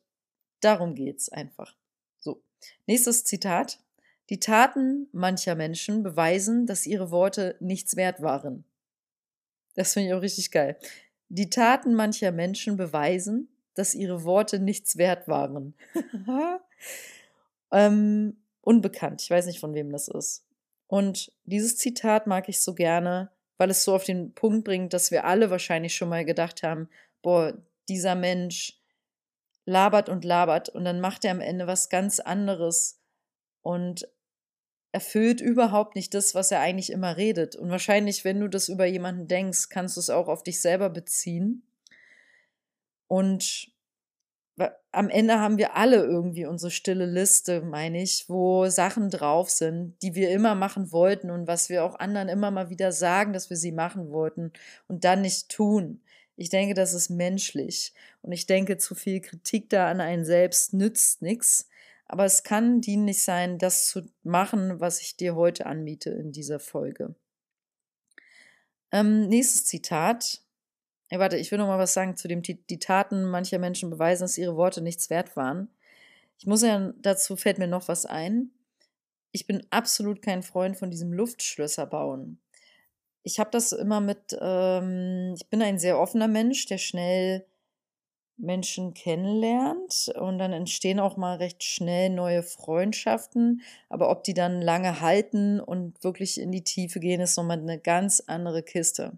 darum 0.59 0.93
geht 0.95 1.19
es 1.19 1.29
einfach. 1.29 1.75
So, 2.19 2.41
nächstes 2.85 3.23
Zitat. 3.23 3.79
Die 4.29 4.39
Taten 4.39 5.07
mancher 5.11 5.55
Menschen 5.55 6.03
beweisen, 6.03 6.65
dass 6.65 6.85
ihre 6.85 7.11
Worte 7.11 7.55
nichts 7.59 7.95
wert 7.95 8.21
waren. 8.21 8.65
Das 9.75 9.93
finde 9.93 10.09
ich 10.09 10.13
auch 10.13 10.21
richtig 10.21 10.51
geil. 10.51 10.77
Die 11.29 11.49
Taten 11.49 11.93
mancher 11.93 12.31
Menschen 12.31 12.77
beweisen, 12.77 13.47
dass 13.73 13.95
ihre 13.95 14.23
Worte 14.23 14.59
nichts 14.59 14.97
wert 14.97 15.27
waren. 15.27 15.75
ähm, 17.71 18.37
unbekannt. 18.61 19.21
Ich 19.21 19.29
weiß 19.29 19.45
nicht, 19.45 19.59
von 19.59 19.73
wem 19.73 19.91
das 19.91 20.07
ist. 20.07 20.46
Und 20.88 21.32
dieses 21.44 21.77
Zitat 21.77 22.27
mag 22.27 22.50
ich 22.50 22.62
so 22.62 22.74
gerne, 22.74 23.32
weil 23.58 23.70
es 23.70 23.84
so 23.84 23.94
auf 23.94 24.06
den 24.06 24.34
Punkt 24.34 24.63
bringt, 24.63 24.94
dass 24.94 25.12
wir 25.12 25.25
alle 25.25 25.50
wahrscheinlich 25.50 25.96
schon 25.96 26.10
mal 26.10 26.25
gedacht 26.25 26.63
haben, 26.63 26.89
boah, 27.22 27.53
dieser 27.89 28.15
Mensch 28.15 28.82
labert 29.65 30.08
und 30.10 30.24
labert 30.24 30.70
und 30.70 30.86
dann 30.86 31.01
macht 31.01 31.25
er 31.25 31.32
am 31.32 31.41
Ende 31.41 31.67
was 31.67 31.89
ganz 31.89 32.20
anderes. 32.20 33.01
Und 33.62 34.08
erfüllt 34.94 35.41
überhaupt 35.41 35.96
nicht 35.96 36.13
das, 36.13 36.34
was 36.34 36.51
er 36.51 36.62
eigentlich 36.62 36.91
immer 36.91 37.17
redet. 37.17 37.56
Und 37.56 37.70
wahrscheinlich, 37.70 38.24
wenn 38.24 38.39
du 38.39 38.48
das 38.48 38.70
über 38.70 38.86
jemanden 38.86 39.27
denkst, 39.27 39.70
kannst 39.70 39.98
du 39.98 40.00
es 40.00 40.10
auch 40.10 40.27
auf 40.27 40.41
dich 40.41 40.62
selber 40.62 40.89
beziehen. 40.89 41.67
Und 43.08 43.72
am 44.91 45.09
Ende 45.09 45.39
haben 45.39 45.57
wir 45.57 45.75
alle 45.75 45.97
irgendwie 45.97 46.45
unsere 46.45 46.71
stille 46.71 47.05
Liste, 47.05 47.61
meine 47.61 48.01
ich, 48.01 48.27
wo 48.27 48.67
Sachen 48.67 49.11
drauf 49.11 49.49
sind, 49.49 49.95
die 50.01 50.15
wir 50.15 50.31
immer 50.31 50.55
machen 50.55 50.91
wollten 50.91 51.29
und 51.29 51.47
was 51.47 51.69
wir 51.69 51.83
auch 51.83 51.99
anderen 51.99 52.29
immer 52.29 52.49
mal 52.49 52.69
wieder 52.69 52.91
sagen, 52.91 53.33
dass 53.33 53.49
wir 53.51 53.57
sie 53.57 53.71
machen 53.71 54.09
wollten 54.09 54.51
und 54.87 55.03
dann 55.03 55.21
nicht 55.21 55.49
tun. 55.49 56.01
Ich 56.35 56.49
denke, 56.49 56.73
das 56.73 56.93
ist 56.93 57.09
menschlich. 57.09 57.93
Und 58.21 58.31
ich 58.31 58.45
denke, 58.47 58.77
zu 58.77 58.95
viel 58.95 59.21
Kritik 59.21 59.69
da 59.69 59.89
an 59.89 60.01
einen 60.01 60.25
selbst 60.25 60.73
nützt 60.73 61.21
nichts. 61.21 61.69
Aber 62.07 62.25
es 62.25 62.43
kann 62.43 62.81
dienlich 62.81 63.23
sein, 63.23 63.57
das 63.57 63.87
zu 63.87 64.03
machen, 64.23 64.79
was 64.79 65.01
ich 65.01 65.17
dir 65.17 65.35
heute 65.35 65.65
anbiete 65.65 66.09
in 66.09 66.31
dieser 66.31 66.59
Folge. 66.59 67.15
Ähm, 68.91 69.27
nächstes 69.27 69.65
Zitat. 69.65 70.41
Ja, 71.09 71.19
warte, 71.19 71.37
ich 71.37 71.51
will 71.51 71.57
noch 71.57 71.67
mal 71.67 71.79
was 71.79 71.93
sagen 71.93 72.17
zu 72.17 72.27
dem 72.27 72.41
die 72.41 72.79
Taten 72.79 73.25
mancher 73.25 73.59
Menschen 73.59 73.89
beweisen, 73.89 74.23
dass 74.23 74.37
ihre 74.37 74.57
Worte 74.57 74.81
nichts 74.81 75.09
wert 75.09 75.35
waren. 75.35 75.69
Ich 76.37 76.45
muss 76.45 76.61
ja 76.61 76.93
dazu 77.01 77.35
fällt 77.35 77.59
mir 77.59 77.67
noch 77.67 77.87
was 77.87 78.05
ein. 78.05 78.51
Ich 79.31 79.47
bin 79.47 79.65
absolut 79.69 80.21
kein 80.21 80.43
Freund 80.43 80.77
von 80.77 80.91
diesem 80.91 81.13
Luftschlösser 81.13 81.85
bauen. 81.85 82.39
Ich 83.23 83.39
habe 83.39 83.49
das 83.51 83.71
immer 83.71 84.01
mit. 84.01 84.37
Ähm, 84.39 85.33
ich 85.35 85.47
bin 85.49 85.61
ein 85.61 85.79
sehr 85.79 85.99
offener 85.99 86.27
Mensch, 86.27 86.65
der 86.65 86.77
schnell 86.77 87.45
Menschen 88.37 88.93
kennenlernt 88.93 90.13
und 90.15 90.37
dann 90.37 90.53
entstehen 90.53 90.99
auch 90.99 91.17
mal 91.17 91.37
recht 91.37 91.63
schnell 91.63 92.09
neue 92.09 92.43
Freundschaften. 92.43 93.61
Aber 93.89 94.09
ob 94.11 94.23
die 94.23 94.33
dann 94.33 94.61
lange 94.61 95.01
halten 95.01 95.59
und 95.59 96.03
wirklich 96.03 96.39
in 96.39 96.51
die 96.51 96.63
Tiefe 96.63 96.99
gehen, 96.99 97.19
ist 97.21 97.35
nochmal 97.37 97.59
eine 97.59 97.79
ganz 97.79 98.23
andere 98.27 98.61
Kiste. 98.63 99.17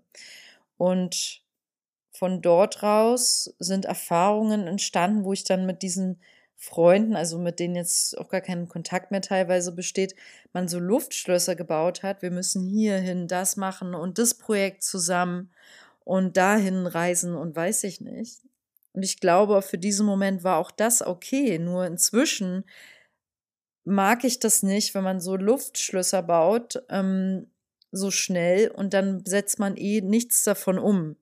Und 0.77 1.43
von 2.19 2.41
dort 2.41 2.83
raus 2.83 3.55
sind 3.59 3.85
Erfahrungen 3.85 4.67
entstanden, 4.67 5.23
wo 5.23 5.31
ich 5.31 5.45
dann 5.45 5.65
mit 5.65 5.81
diesen 5.83 6.19
Freunden, 6.57 7.15
also 7.15 7.39
mit 7.39 7.61
denen 7.61 7.77
jetzt 7.77 8.17
auch 8.17 8.27
gar 8.27 8.41
kein 8.41 8.67
Kontakt 8.67 9.11
mehr 9.11 9.21
teilweise 9.21 9.71
besteht, 9.71 10.15
man 10.51 10.67
so 10.67 10.79
Luftschlösser 10.79 11.55
gebaut 11.55 12.03
hat. 12.03 12.21
Wir 12.21 12.31
müssen 12.31 12.67
hierhin 12.67 13.29
das 13.29 13.55
machen 13.55 13.95
und 13.95 14.17
das 14.17 14.33
Projekt 14.33 14.83
zusammen 14.83 15.49
und 16.03 16.35
dahin 16.35 16.87
reisen 16.87 17.35
und 17.37 17.55
weiß 17.55 17.85
ich 17.85 18.01
nicht. 18.01 18.41
Und 18.91 19.03
ich 19.03 19.21
glaube, 19.21 19.61
für 19.61 19.77
diesen 19.77 20.05
Moment 20.05 20.43
war 20.43 20.57
auch 20.57 20.71
das 20.71 21.01
okay. 21.01 21.57
Nur 21.57 21.85
inzwischen 21.85 22.65
mag 23.85 24.25
ich 24.25 24.39
das 24.39 24.61
nicht, 24.61 24.93
wenn 24.93 25.05
man 25.05 25.21
so 25.21 25.37
Luftschlösser 25.37 26.23
baut, 26.23 26.83
ähm, 26.89 27.47
so 27.93 28.11
schnell 28.11 28.71
und 28.71 28.93
dann 28.93 29.25
setzt 29.25 29.57
man 29.57 29.77
eh 29.77 30.01
nichts 30.01 30.43
davon 30.43 30.77
um. 30.77 31.15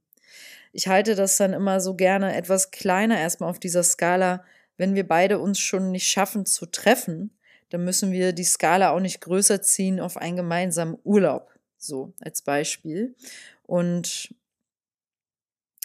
Ich 0.78 0.88
halte 0.88 1.16
das 1.16 1.38
dann 1.38 1.54
immer 1.54 1.82
so 1.82 1.96
gerne 1.96 2.36
etwas 2.36 2.70
kleiner 2.70 3.20
erstmal 3.20 3.50
auf 3.50 3.58
dieser 3.58 3.82
Skala. 3.82 4.46
Wenn 4.78 4.94
wir 4.94 5.08
beide 5.08 5.40
uns 5.40 5.58
schon 5.58 5.90
nicht 5.90 6.08
schaffen 6.08 6.46
zu 6.46 6.68
treffen, 6.68 7.36
dann 7.70 7.84
müssen 7.84 8.12
wir 8.12 8.32
die 8.32 8.44
Skala 8.44 8.92
auch 8.92 9.00
nicht 9.00 9.20
größer 9.22 9.64
ziehen 9.64 10.00
auf 10.00 10.18
einen 10.18 10.36
gemeinsamen 10.36 11.00
Urlaub. 11.04 11.50
So 11.80 12.14
als 12.22 12.44
Beispiel. 12.44 13.16
Und 13.64 14.36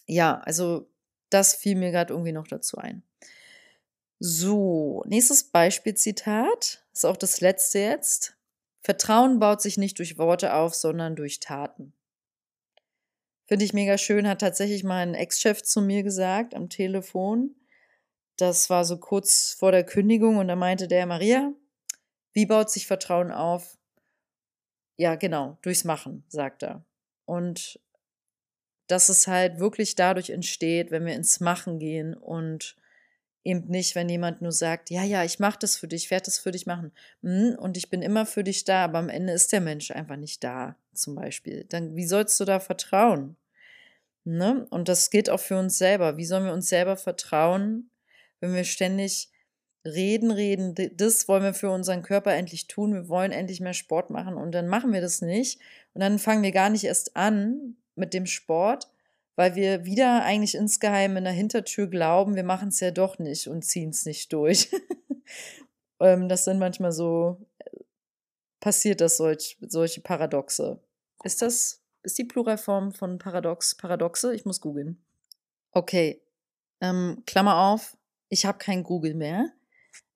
ja, 0.07 0.43
also 0.45 0.91
das 1.31 1.55
fiel 1.55 1.77
mir 1.77 1.91
gerade 1.91 2.13
irgendwie 2.13 2.33
noch 2.33 2.47
dazu 2.47 2.77
ein. 2.77 3.03
So, 4.19 5.03
nächstes 5.07 5.45
Beispielzitat, 5.45 6.85
ist 6.93 7.07
auch 7.07 7.17
das 7.17 7.41
letzte 7.41 7.79
jetzt. 7.79 8.37
Vertrauen 8.83 9.39
baut 9.39 9.63
sich 9.63 9.79
nicht 9.79 9.99
durch 9.99 10.19
Worte 10.19 10.53
auf, 10.53 10.75
sondern 10.75 11.17
durch 11.17 11.41
Taten. 11.41 11.95
Finde 13.47 13.65
ich 13.65 13.73
mega 13.73 13.99
schön, 13.99 14.29
hat 14.29 14.41
tatsächlich 14.41 14.85
mal 14.85 15.01
ein 15.01 15.15
Ex-Chef 15.15 15.63
zu 15.63 15.81
mir 15.83 16.03
gesagt 16.03 16.55
am 16.55 16.69
Telefon. 16.69 17.55
Das 18.37 18.71
war 18.71 18.85
so 18.85 18.99
kurz 18.99 19.53
vor 19.53 19.73
der 19.73 19.85
Kündigung 19.85 20.37
und 20.37 20.49
da 20.49 20.57
meinte 20.57 20.89
der 20.89 21.07
Maria, 21.07 21.53
wie 22.33 22.47
baut 22.47 22.71
sich 22.71 22.87
Vertrauen 22.87 23.31
auf? 23.31 23.77
Ja, 24.97 25.17
genau, 25.17 25.59
durchs 25.63 25.85
Machen, 25.85 26.25
sagt 26.29 26.63
er. 26.63 26.85
Und 27.25 27.81
dass 28.87 29.09
es 29.09 29.27
halt 29.27 29.59
wirklich 29.59 29.95
dadurch 29.95 30.31
entsteht, 30.31 30.91
wenn 30.91 31.07
wir 31.07 31.15
ins 31.15 31.41
Machen 31.41 31.79
gehen 31.79 32.15
und 32.15 32.77
eben 33.45 33.67
nicht, 33.69 33.95
wenn 33.95 34.09
jemand 34.09 34.43
nur 34.43 34.53
sagt, 34.53 34.91
ja, 34.91 35.03
ja, 35.03 35.25
ich 35.25 35.39
mache 35.39 35.59
das 35.59 35.77
für 35.77 35.89
dich, 35.89 36.05
ich 36.05 36.11
werde 36.11 36.27
das 36.27 36.39
für 36.39 36.53
dich 36.53 36.67
machen 36.67 36.93
hm, 37.23 37.57
und 37.59 37.77
ich 37.77 37.91
bin 37.91 38.03
immer 38.03 38.27
für 38.27 38.45
dich 38.45 38.65
da, 38.65 38.85
aber 38.85 38.99
am 38.99 39.09
Ende 39.09 39.33
ist 39.33 39.53
der 39.53 39.61
Mensch 39.61 39.91
einfach 39.91 40.17
nicht 40.17 40.45
da, 40.45 40.77
zum 40.95 41.15
Beispiel. 41.15 41.65
Dann, 41.69 41.97
wie 41.97 42.07
sollst 42.07 42.39
du 42.41 42.45
da 42.45 42.61
vertrauen? 42.61 43.37
Ne? 44.25 44.67
Und 44.71 44.89
das 44.89 45.11
gilt 45.11 45.31
auch 45.31 45.41
für 45.41 45.59
uns 45.59 45.79
selber. 45.79 46.17
Wie 46.17 46.25
sollen 46.25 46.45
wir 46.45 46.53
uns 46.53 46.69
selber 46.69 46.97
vertrauen, 46.97 47.91
wenn 48.41 48.55
wir 48.55 48.65
ständig 48.65 49.31
reden, 49.85 50.31
reden, 50.31 50.75
das 50.97 51.27
wollen 51.29 51.43
wir 51.43 51.55
für 51.55 51.71
unseren 51.71 52.03
Körper 52.03 52.33
endlich 52.35 52.69
tun, 52.69 52.95
wir 52.95 53.09
wollen 53.09 53.33
endlich 53.33 53.61
mehr 53.61 53.75
Sport 53.75 54.11
machen 54.11 54.37
und 54.37 54.53
dann 54.53 54.69
machen 54.69 54.93
wir 54.93 55.01
das 55.01 55.23
nicht 55.23 55.59
und 55.95 56.01
dann 56.01 56.21
fangen 56.21 56.43
wir 56.45 56.53
gar 56.53 56.71
nicht 56.71 56.85
erst 56.85 57.17
an, 57.17 57.77
mit 57.95 58.15
dem 58.15 58.27
Sport, 58.27 58.89
weil 59.37 59.55
wir 59.55 59.85
wieder 59.85 60.23
eigentlich 60.23 60.55
insgeheim 60.55 61.17
in 61.17 61.25
der 61.25 61.33
Hintertür 61.33 61.89
glauben, 61.89 62.37
wir 62.37 62.45
machen 62.45 62.69
es 62.69 62.81
ja 62.81 62.91
doch 62.91 63.19
nicht 63.19 63.49
und 63.49 63.65
ziehen 63.65 63.91
es 63.91 64.07
nicht 64.07 64.33
durch. 64.33 64.71
ähm, 66.01 66.29
das 66.29 66.45
sind 66.45 66.59
manchmal 66.59 66.93
so, 66.93 67.39
passiert 68.63 69.01
das 69.01 69.17
solch, 69.19 69.59
solche 69.61 70.01
Paradoxe. 70.01 70.81
Ist 71.25 71.43
das, 71.43 71.83
ist 72.03 72.17
die 72.17 72.25
Pluralform 72.25 72.93
von 72.93 73.19
Paradox, 73.19 73.75
Paradoxe? 73.75 74.35
Ich 74.35 74.47
muss 74.47 74.61
googeln. 74.61 75.05
Okay, 75.73 76.23
ähm, 76.81 77.23
Klammer 77.27 77.57
auf, 77.57 77.97
ich 78.29 78.47
habe 78.47 78.59
kein 78.59 78.85
Google 78.85 79.15
mehr. 79.15 79.51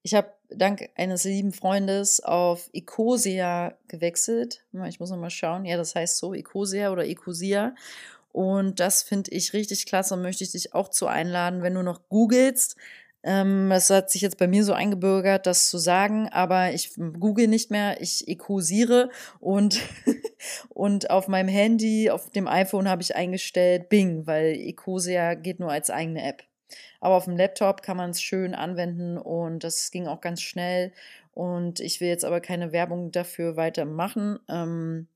Ich 0.03 0.15
habe 0.15 0.33
dank 0.49 0.89
eines 0.95 1.25
lieben 1.25 1.53
Freundes 1.53 2.21
auf 2.21 2.71
Ecosia 2.73 3.77
gewechselt. 3.89 4.65
Ich 4.89 5.01
muss 5.01 5.11
noch 5.11 5.19
mal 5.19 5.31
schauen. 5.31 5.65
Ja, 5.65 5.77
das 5.77 5.97
heißt 5.97 6.19
so 6.19 6.33
Ecosia 6.33 6.93
oder 6.93 7.05
Ecosia. 7.05 7.75
Und 8.31 8.79
das 8.79 9.03
finde 9.03 9.33
ich 9.33 9.55
richtig 9.55 9.87
klasse 9.87 10.15
und 10.15 10.23
möchte 10.23 10.45
ich 10.45 10.53
dich 10.53 10.73
auch 10.73 10.91
zu 10.91 11.09
einladen, 11.09 11.63
wenn 11.63 11.75
du 11.75 11.83
noch 11.83 12.09
googelst. 12.09 12.77
Ähm, 13.27 13.73
es 13.73 13.91
hat 13.91 14.09
sich 14.09 14.23
jetzt 14.23 14.39
bei 14.39 14.47
mir 14.47 14.63
so 14.63 14.73
eingebürgert, 14.73 15.47
das 15.47 15.69
zu 15.69 15.79
sagen, 15.79 16.29
aber 16.29 16.73
ich 16.73 16.95
google 16.95 17.49
nicht 17.49 17.73
mehr, 17.73 18.01
ich 18.01 18.29
ecosiere 18.29 19.11
und, 19.41 19.81
und 20.69 21.11
auf 21.11 21.27
meinem 21.27 21.49
Handy, 21.49 22.09
auf 22.09 22.31
dem 22.31 22.47
iPhone 22.47 22.89
habe 22.89 23.03
ich 23.03 23.17
eingestellt 23.17 23.89
Bing, 23.89 24.29
weil 24.29 24.55
Ecosia 24.55 25.35
geht 25.35 25.59
nur 25.59 25.73
als 25.73 25.91
eigene 25.91 26.23
App. 26.23 26.45
Aber 27.01 27.17
auf 27.17 27.25
dem 27.25 27.37
Laptop 27.37 27.83
kann 27.83 27.97
man 27.97 28.11
es 28.11 28.23
schön 28.23 28.55
anwenden 28.55 29.19
und 29.19 29.65
das 29.65 29.91
ging 29.91 30.07
auch 30.07 30.21
ganz 30.21 30.41
schnell. 30.41 30.93
Und 31.33 31.81
ich 31.81 32.01
will 32.01 32.09
jetzt 32.09 32.25
aber 32.25 32.41
keine 32.41 32.71
Werbung 32.71 33.11
dafür 33.11 33.57
weitermachen, 33.57 34.39
ähm, 34.49 35.09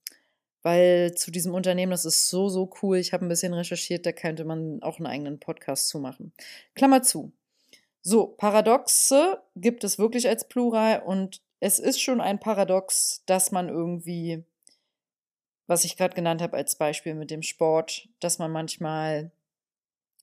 weil 0.63 1.15
zu 1.15 1.31
diesem 1.31 1.55
Unternehmen, 1.55 1.93
das 1.93 2.05
ist 2.05 2.29
so, 2.29 2.49
so 2.49 2.71
cool. 2.83 2.99
Ich 2.99 3.13
habe 3.13 3.25
ein 3.25 3.29
bisschen 3.29 3.55
recherchiert, 3.55 4.05
da 4.05 4.11
könnte 4.11 4.45
man 4.45 4.83
auch 4.83 4.99
einen 4.99 5.07
eigenen 5.07 5.39
Podcast 5.39 5.89
zu 5.89 6.01
machen. 6.01 6.33
Klammer 6.75 7.03
zu. 7.03 7.33
So, 8.03 8.27
Paradoxe 8.27 9.43
gibt 9.57 9.85
es 9.85 9.99
wirklich 9.99 10.29
als 10.29 10.49
Plural 10.49 11.03
und 11.03 11.43
es 11.61 11.79
ist 11.79 12.01
schon 12.01 12.21
ein 12.21 12.41
Paradox, 12.41 13.23
dass 13.27 13.53
man 13.53 13.69
irgendwie, 13.69 14.43
was 15.67 15.85
ich 15.85 15.97
gerade 15.97 16.15
genannt 16.15 16.41
habe 16.41 16.57
als 16.57 16.77
Beispiel 16.77 17.15
mit 17.15 17.31
dem 17.31 17.43
Sport, 17.43 18.09
dass 18.19 18.39
man 18.39 18.51
manchmal 18.51 19.31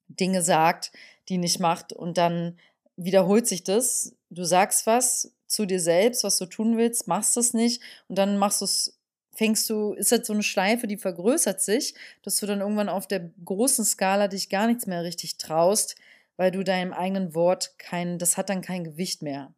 Dinge 0.08 0.42
sagt, 0.42 0.92
die 1.30 1.38
nicht 1.38 1.60
macht 1.60 1.94
und 1.94 2.18
dann 2.18 2.58
wiederholt 2.96 3.46
sich 3.46 3.64
das. 3.64 4.16
Du 4.30 4.44
sagst 4.44 4.88
was 4.88 5.32
zu 5.46 5.66
dir 5.66 5.80
selbst, 5.80 6.24
was 6.24 6.38
du 6.38 6.46
tun 6.48 6.78
willst, 6.78 7.08
machst 7.08 7.38
es 7.38 7.54
nicht 7.54 7.82
und 8.08 8.18
dann 8.18 8.38
machst 8.38 8.62
du 8.62 8.66
es, 8.66 8.98
fängst 9.34 9.70
du, 9.70 9.94
ist 9.94 10.12
das 10.12 10.26
so 10.26 10.34
eine 10.34 10.44
Schleife, 10.44 10.88
die 10.88 10.98
vergrößert 10.98 11.62
sich, 11.62 11.94
dass 12.24 12.40
du 12.40 12.48
dann 12.48 12.62
irgendwann 12.62 12.90
auf 12.90 13.08
der 13.08 13.30
großen 13.46 13.86
Skala 13.86 14.28
dich 14.28 14.50
gar 14.50 14.66
nichts 14.66 14.88
mehr 14.88 15.04
richtig 15.04 15.38
traust, 15.38 15.96
weil 16.38 16.52
du 16.52 16.64
deinem 16.64 16.94
eigenen 16.94 17.36
Wort 17.36 17.78
kein, 17.78 18.18
das 18.18 18.38
hat 18.38 18.50
dann 18.50 18.62
kein 18.62 18.84
Gewicht 18.84 19.22
mehr. 19.22 19.54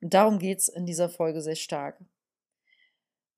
Und 0.00 0.14
darum 0.14 0.38
geht 0.38 0.58
es 0.58 0.68
in 0.68 0.86
dieser 0.86 1.08
Folge 1.08 1.40
sehr 1.40 1.56
stark. 1.56 1.98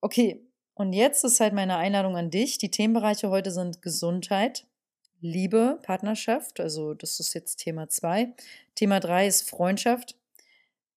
Okay, 0.01 0.45
und 0.75 0.93
jetzt 0.93 1.25
ist 1.25 1.41
halt 1.41 1.55
meine 1.55 1.77
Einladung 1.77 2.17
an 2.17 2.31
dich. 2.31 2.59
Die 2.59 2.71
Themenbereiche 2.71 3.31
heute 3.31 3.51
sind 3.51 3.83
Gesundheit, 3.83 4.67
Liebe, 5.21 5.79
Partnerschaft, 5.83 6.59
also 6.59 6.95
das 6.95 7.21
ist 7.21 7.35
jetzt 7.35 7.57
Thema 7.57 7.89
2. 7.89 8.35
Thema 8.75 8.99
3 8.99 9.29
ist 9.29 9.49
Freundschaft. 9.49 10.19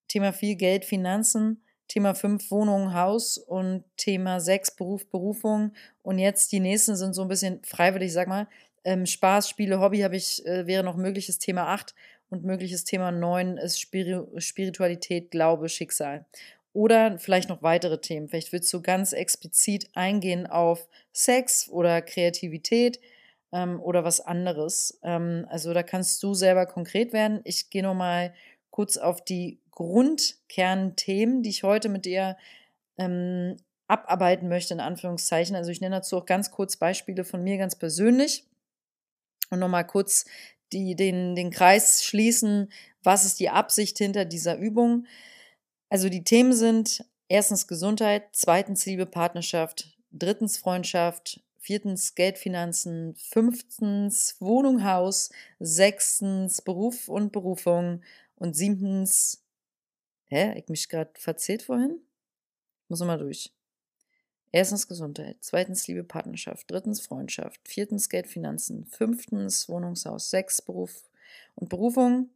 Thema 0.07 0.33
4 0.33 0.55
Geld, 0.55 0.85
Finanzen. 0.85 1.61
Thema 1.87 2.15
5 2.15 2.49
Wohnung, 2.49 2.95
Haus 2.95 3.37
und 3.37 3.83
Thema 3.97 4.39
6 4.39 4.75
Beruf, 4.75 5.07
Berufung. 5.09 5.73
Und 6.01 6.17
jetzt 6.17 6.51
die 6.51 6.59
nächsten 6.59 6.95
sind 6.95 7.13
so 7.13 7.21
ein 7.21 7.27
bisschen 7.27 7.63
freiwillig, 7.63 8.11
sag 8.11 8.27
mal, 8.27 8.47
ähm, 8.85 9.05
Spaß, 9.05 9.49
Spiele, 9.49 9.79
Hobby 9.79 9.99
habe 9.99 10.15
ich, 10.15 10.45
äh, 10.45 10.67
wäre 10.67 10.83
noch 10.83 10.95
mögliches 10.95 11.39
Thema 11.39 11.67
8 11.67 11.93
und 12.29 12.43
mögliches 12.43 12.83
Thema 12.83 13.11
9 13.11 13.57
ist 13.57 13.79
Spiri 13.79 14.25
Spiritualität, 14.39 15.31
Glaube, 15.31 15.69
Schicksal. 15.69 16.25
Oder 16.71 17.17
vielleicht 17.19 17.49
noch 17.49 17.63
weitere 17.63 17.99
Themen. 17.99 18.27
Vielleicht 18.27 18.51
willst 18.51 18.71
du 18.73 18.81
ganz 18.81 19.13
explizit 19.13 19.89
eingehen 19.93 20.45
auf 20.45 20.87
Sex 21.13 21.69
oder 21.69 22.01
Kreativität 22.01 22.99
ähm, 23.51 23.79
oder 23.81 24.03
was 24.03 24.21
anderes. 24.21 24.99
Ähm, 25.03 25.47
also 25.49 25.73
da 25.73 25.83
kannst 25.83 26.21
du 26.21 26.33
selber 26.33 26.65
konkret 26.65 27.13
werden. 27.13 27.41
Ich 27.43 27.69
gehe 27.69 27.83
nochmal 27.83 28.33
kurz 28.71 28.97
auf 28.97 29.23
die 29.23 29.59
Grundkernthemen, 29.71 31.43
die 31.43 31.49
ich 31.49 31.63
heute 31.63 31.89
mit 31.89 32.05
dir 32.05 32.37
ähm, 32.97 33.57
abarbeiten 33.87 34.49
möchte, 34.49 34.73
in 34.73 34.79
Anführungszeichen. 34.79 35.55
Also 35.55 35.71
ich 35.71 35.81
nenne 35.81 35.97
dazu 35.97 36.17
auch 36.17 36.25
ganz 36.25 36.51
kurz 36.51 36.77
Beispiele 36.77 37.23
von 37.23 37.43
mir 37.43 37.57
ganz 37.57 37.75
persönlich 37.77 38.45
und 39.49 39.59
nochmal 39.59 39.85
kurz 39.85 40.25
die, 40.71 40.95
den, 40.95 41.35
den 41.35 41.51
Kreis 41.51 42.03
schließen. 42.03 42.71
Was 43.03 43.25
ist 43.25 43.39
die 43.39 43.49
Absicht 43.49 43.97
hinter 43.97 44.25
dieser 44.25 44.57
Übung? 44.57 45.05
Also 45.89 46.09
die 46.09 46.23
Themen 46.23 46.53
sind 46.53 47.05
erstens 47.27 47.67
Gesundheit, 47.67 48.29
zweitens 48.31 48.85
Liebe, 48.85 49.05
Partnerschaft, 49.05 49.97
drittens 50.11 50.57
Freundschaft, 50.57 51.41
viertens 51.59 52.15
Geldfinanzen, 52.15 53.15
fünftens 53.15 54.35
Wohnung, 54.39 54.83
Haus, 54.83 55.31
sechstens 55.59 56.61
Beruf 56.61 57.07
und 57.07 57.31
Berufung 57.31 58.03
und 58.35 58.55
siebtens, 58.55 59.43
hä, 60.25 60.53
ich 60.57 60.67
mich 60.69 60.89
gerade 60.89 61.11
verzählt 61.15 61.63
vorhin? 61.63 61.99
Muss 62.87 62.99
nochmal 62.99 63.17
durch. 63.17 63.51
Erstens 64.55 64.87
Gesundheit, 64.87 65.35
zweitens 65.41 65.85
Liebe, 65.85 66.05
Partnerschaft, 66.05 66.71
drittens 66.71 67.01
Freundschaft, 67.01 67.59
viertens 67.67 68.07
Geld, 68.07 68.25
Finanzen, 68.25 68.85
fünftens 68.85 69.67
Wohnungshaus, 69.67 70.29
sechs 70.29 70.61
Beruf 70.61 71.09
und 71.55 71.67
Berufung. 71.67 72.29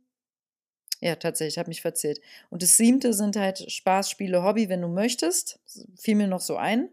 Ja, 1.00 1.16
tatsächlich, 1.16 1.54
ich 1.54 1.60
habe 1.60 1.70
mich 1.70 1.82
verzählt. 1.82 2.20
Und 2.50 2.62
das 2.62 2.76
siebte 2.76 3.14
sind 3.14 3.38
halt 3.38 3.72
Spaß, 3.72 4.10
Spiele, 4.10 4.44
Hobby, 4.44 4.68
wenn 4.68 4.82
du 4.82 4.90
möchtest. 4.90 5.62
Fiel 5.96 6.16
mir 6.16 6.28
noch 6.28 6.42
so 6.42 6.58
ein. 6.58 6.90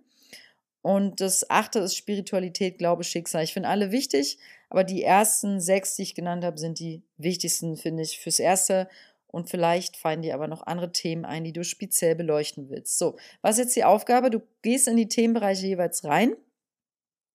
Und 0.81 1.21
das 1.21 1.51
achte 1.51 1.81
ist 1.81 1.97
Spiritualität, 1.97 2.79
Glaube, 2.79 3.03
Schicksal. 3.03 3.43
Ich 3.43 3.53
finde 3.53 3.69
alle 3.69 3.91
wichtig, 3.91 4.39
aber 4.71 4.85
die 4.85 5.03
ersten 5.03 5.61
sechs, 5.61 5.97
die 5.97 6.03
ich 6.03 6.15
genannt 6.15 6.45
habe, 6.45 6.59
sind 6.59 6.79
die 6.79 7.03
wichtigsten, 7.17 7.77
finde 7.77 8.05
ich, 8.05 8.21
fürs 8.21 8.39
Erste. 8.39 8.89
Und 9.37 9.51
vielleicht 9.51 9.99
fallen 9.99 10.23
dir 10.23 10.33
aber 10.33 10.49
noch 10.49 10.67
andere 10.67 10.93
Themen 10.93 11.27
ein, 11.27 11.45
die 11.45 11.53
du 11.53 11.63
speziell 11.63 12.15
beleuchten 12.15 12.71
willst. 12.71 12.97
So, 12.97 13.19
was 13.43 13.59
ist 13.59 13.65
jetzt 13.67 13.77
die 13.77 13.85
Aufgabe? 13.85 14.31
Du 14.31 14.41
gehst 14.63 14.89
in 14.89 14.97
die 14.97 15.09
Themenbereiche 15.09 15.67
jeweils 15.67 16.05
rein, 16.05 16.35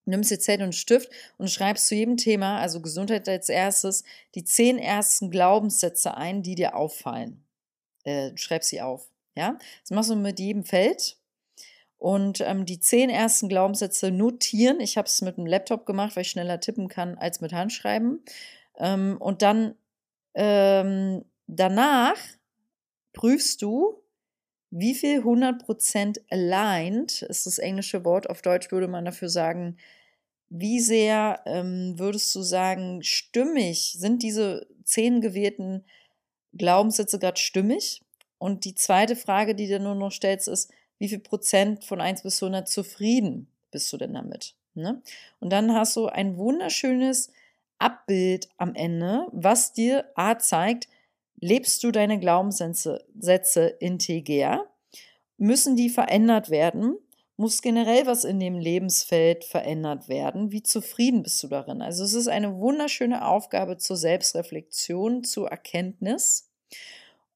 nimmst 0.05 0.31
dir 0.31 0.39
Zettel 0.39 0.65
und 0.65 0.73
Stift 0.73 1.11
und 1.37 1.51
schreibst 1.51 1.85
zu 1.85 1.93
jedem 1.93 2.17
Thema, 2.17 2.57
also 2.59 2.81
Gesundheit 2.81 3.29
als 3.29 3.49
erstes, 3.49 4.03
die 4.33 4.43
zehn 4.43 4.79
ersten 4.79 5.29
Glaubenssätze 5.29 6.17
ein, 6.17 6.41
die 6.41 6.55
dir 6.55 6.75
auffallen. 6.75 7.45
Äh, 8.03 8.31
du 8.31 8.37
schreibst 8.37 8.71
sie 8.71 8.81
auf. 8.81 9.07
Ja, 9.35 9.59
das 9.83 9.91
machst 9.91 10.09
du 10.09 10.15
mit 10.15 10.39
jedem 10.39 10.63
Feld. 10.63 11.19
Und 11.99 12.41
ähm, 12.41 12.65
die 12.65 12.79
zehn 12.79 13.11
ersten 13.11 13.47
Glaubenssätze 13.47 14.09
notieren. 14.09 14.79
Ich 14.79 14.97
habe 14.97 15.05
es 15.05 15.21
mit 15.21 15.37
dem 15.37 15.45
Laptop 15.45 15.85
gemacht, 15.85 16.15
weil 16.15 16.23
ich 16.23 16.31
schneller 16.31 16.59
tippen 16.59 16.87
kann 16.87 17.19
als 17.19 17.41
mit 17.41 17.53
Handschreiben. 17.53 18.25
Ähm, 18.79 19.17
und 19.19 19.43
dann 19.43 19.75
ähm, 20.33 21.25
Danach 21.53 22.15
prüfst 23.11 23.61
du, 23.61 24.01
wie 24.69 24.95
viel 24.95 25.19
100% 25.19 26.21
aligned 26.29 27.23
ist 27.23 27.45
das 27.45 27.59
englische 27.59 28.05
Wort. 28.05 28.29
Auf 28.29 28.41
Deutsch 28.41 28.71
würde 28.71 28.87
man 28.87 29.03
dafür 29.03 29.27
sagen, 29.27 29.75
wie 30.47 30.79
sehr 30.79 31.41
ähm, 31.45 31.99
würdest 31.99 32.33
du 32.35 32.41
sagen, 32.41 33.03
stimmig 33.03 33.97
sind 33.97 34.23
diese 34.23 34.65
zehn 34.85 35.19
gewählten 35.19 35.83
Glaubenssätze 36.53 37.19
gerade 37.19 37.39
stimmig? 37.39 38.01
Und 38.37 38.63
die 38.63 38.75
zweite 38.75 39.17
Frage, 39.17 39.53
die 39.53 39.67
du 39.67 39.77
nur 39.81 39.95
noch 39.95 40.11
stellst, 40.13 40.47
ist, 40.47 40.71
wie 40.99 41.09
viel 41.09 41.19
Prozent 41.19 41.83
von 41.83 41.99
1 41.99 42.23
bis 42.23 42.41
100 42.41 42.69
zufrieden 42.69 43.47
bist 43.71 43.91
du 43.91 43.97
denn 43.97 44.13
damit? 44.13 44.55
Ne? 44.73 45.01
Und 45.41 45.51
dann 45.51 45.73
hast 45.73 45.97
du 45.97 46.07
ein 46.07 46.37
wunderschönes 46.37 47.29
Abbild 47.77 48.47
am 48.55 48.73
Ende, 48.73 49.27
was 49.33 49.73
dir 49.73 50.05
A 50.15 50.37
zeigt, 50.39 50.87
Lebst 51.41 51.83
du 51.83 51.91
deine 51.91 52.19
Glaubenssätze 52.19 53.67
integer? 53.79 54.65
Müssen 55.37 55.75
die 55.75 55.89
verändert 55.89 56.51
werden? 56.51 56.97
Muss 57.35 57.63
generell 57.63 58.05
was 58.05 58.23
in 58.23 58.39
dem 58.39 58.59
Lebensfeld 58.59 59.43
verändert 59.43 60.07
werden? 60.07 60.51
Wie 60.51 60.61
zufrieden 60.61 61.23
bist 61.23 61.41
du 61.41 61.47
darin? 61.47 61.81
Also 61.81 62.03
es 62.03 62.13
ist 62.13 62.27
eine 62.27 62.59
wunderschöne 62.59 63.25
Aufgabe 63.27 63.77
zur 63.77 63.97
Selbstreflexion, 63.97 65.23
zur 65.23 65.49
Erkenntnis. 65.49 66.51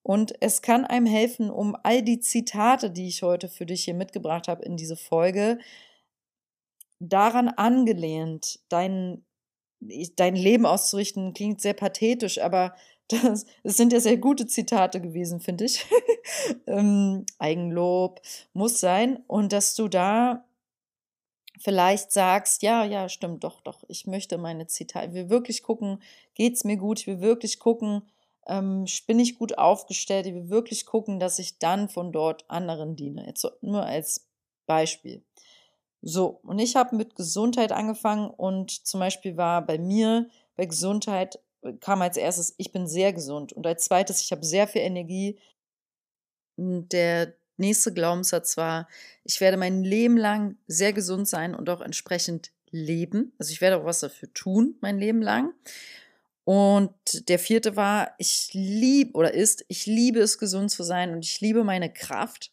Und 0.04 0.36
es 0.39 0.62
kann 0.62 0.86
einem 0.86 1.08
helfen, 1.08 1.50
um 1.50 1.76
all 1.82 2.04
die 2.04 2.20
Zitate, 2.20 2.91
die 2.91 3.08
ich 3.08 3.24
heute 3.24 3.50
für 3.50 3.65
dich 3.65 3.86
hier 3.86 3.96
mitgebracht 3.96 4.48
habe 4.48 4.63
in 4.63 4.78
diese 4.78 4.96
Folge, 4.96 5.58
daran 7.00 7.50
angelehnt, 7.50 8.60
dein, 8.70 9.26
dein 9.80 10.36
Leben 10.36 10.68
auszurichten, 10.68 11.34
klingt 11.34 11.60
sehr 11.60 11.74
pathetisch, 11.74 12.39
aber 12.39 12.76
das, 13.08 13.46
das 13.63 13.78
sind 13.78 13.94
ja 13.94 14.00
sehr 14.00 14.18
gute 14.18 14.48
Zitate 14.48 15.02
gewesen, 15.02 15.39
finde 15.39 15.65
ich. 15.65 15.86
ähm, 16.68 17.26
Eigenlob 17.38 18.22
muss 18.54 18.80
sein. 18.80 19.24
Und 19.28 19.54
dass 19.54 19.76
du 19.76 19.88
da 19.88 20.46
vielleicht 21.60 22.12
sagst, 22.12 22.62
ja, 22.63 22.84
ja, 22.84 23.10
stimmt, 23.10 23.44
doch, 23.44 23.62
doch, 23.62 23.84
ich 23.88 24.08
möchte 24.08 24.38
meine 24.38 24.68
Zitate, 24.68 25.13
will 25.13 25.30
wirklich 25.30 25.63
gucken, 25.63 26.02
geht 26.34 26.56
es 26.56 26.63
mir 26.63 26.78
gut, 26.78 27.08
will 27.08 27.22
wirklich 27.22 27.60
gucken, 27.60 28.02
ähm, 28.48 28.86
bin 29.08 29.20
ich 29.20 29.38
gut 29.38 29.58
aufgestellt, 29.58 30.26
will 30.26 30.50
wirklich 30.50 30.86
gucken, 30.86 31.20
dass 31.20 31.39
ich 31.39 31.58
dann 31.58 31.89
von 31.89 32.12
dort 32.12 32.50
anderen 32.50 32.96
diene. 32.96 33.26
Jetzt 33.26 33.48
nur 33.62 33.86
als 33.86 34.28
Beispiel. 34.65 35.24
So, 36.02 36.39
und 36.44 36.60
ich 36.60 36.76
habe 36.76 36.96
mit 36.96 37.15
Gesundheit 37.15 37.72
angefangen 37.72 38.30
und 38.30 38.70
zum 38.86 39.00
Beispiel 39.00 39.38
war 39.38 39.65
bei 39.65 39.80
mir 39.80 40.28
bei 40.56 40.65
Gesundheit 40.65 41.39
kam 41.80 42.01
als 42.01 42.17
erstes, 42.17 42.54
ich 42.58 42.71
bin 42.71 42.88
sehr 42.88 43.13
gesund. 43.13 43.54
Und 43.54 43.65
als 43.67 43.86
zweites, 43.86 44.21
ich 44.21 44.32
habe 44.32 44.45
sehr 44.45 44.67
viel 44.67 44.82
Energie. 44.82 45.39
Der 46.58 47.34
nächste 47.58 47.93
Glaubenssatz 47.93 48.58
war, 48.58 48.88
ich 49.23 49.41
werde 49.41 49.58
mein 49.58 49.84
Leben 49.84 50.17
lang 50.17 50.58
sehr 50.67 50.93
gesund 50.93 51.28
sein 51.28 51.56
und 51.56 51.69
auch 51.69 51.82
entsprechend 51.82 52.51
leben. 52.71 53.34
Also 53.39 53.51
ich 53.51 53.62
werde 53.62 53.78
auch 53.78 53.86
was 53.86 53.99
dafür 53.99 54.34
tun, 54.34 54.75
mein 54.82 54.97
Leben 54.99 55.21
lang. 55.21 55.54
Und 56.43 56.93
der 57.28 57.39
vierte 57.39 57.75
war, 57.75 58.13
ich 58.19 58.49
liebe 58.54 59.13
oder 59.13 59.34
ist, 59.34 59.65
ich 59.67 59.88
liebe 59.88 60.19
es, 60.19 60.38
gesund 60.38 60.69
zu 60.69 60.84
sein 60.84 61.12
und 61.12 61.25
ich 61.25 61.41
liebe 61.41 61.63
meine 61.63 61.91
Kraft. 61.91 62.51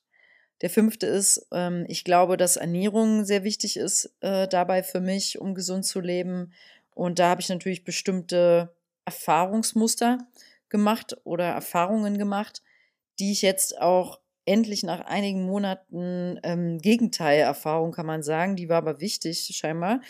Der 0.63 0.71
fünfte 0.71 1.07
ist, 1.07 1.47
ähm, 1.53 1.85
ich 1.89 2.05
glaube, 2.05 2.37
dass 2.37 2.57
Ernährung 2.57 3.25
sehr 3.25 3.45
wichtig 3.45 3.77
ist 3.77 4.15
äh, 4.21 4.49
dabei 4.49 4.83
für 4.83 5.01
mich, 5.01 5.39
um 5.39 5.55
gesund 5.55 5.85
zu 5.85 6.01
leben. 6.01 6.53
Und 6.95 7.19
da 7.19 7.29
habe 7.29 7.43
ich 7.43 7.49
natürlich 7.49 7.85
bestimmte 7.85 8.73
Erfahrungsmuster 9.05 10.19
gemacht 10.69 11.17
oder 11.25 11.47
Erfahrungen 11.47 12.19
gemacht, 12.19 12.63
die 13.19 13.33
ich 13.33 13.43
jetzt 13.43 13.81
auch 13.81 14.21
endlich 14.45 14.83
nach 14.83 15.01
einigen 15.01 15.45
Monaten 15.45 16.41
ähm, 16.43 16.79
Gegenteilerfahrung, 16.79 17.93
kann 17.93 18.07
man 18.07 18.23
sagen, 18.23 18.57
die 18.57 18.69
war 18.69 18.79
aber 18.79 19.01
wichtig 19.01 19.51
scheinbar, 19.55 20.01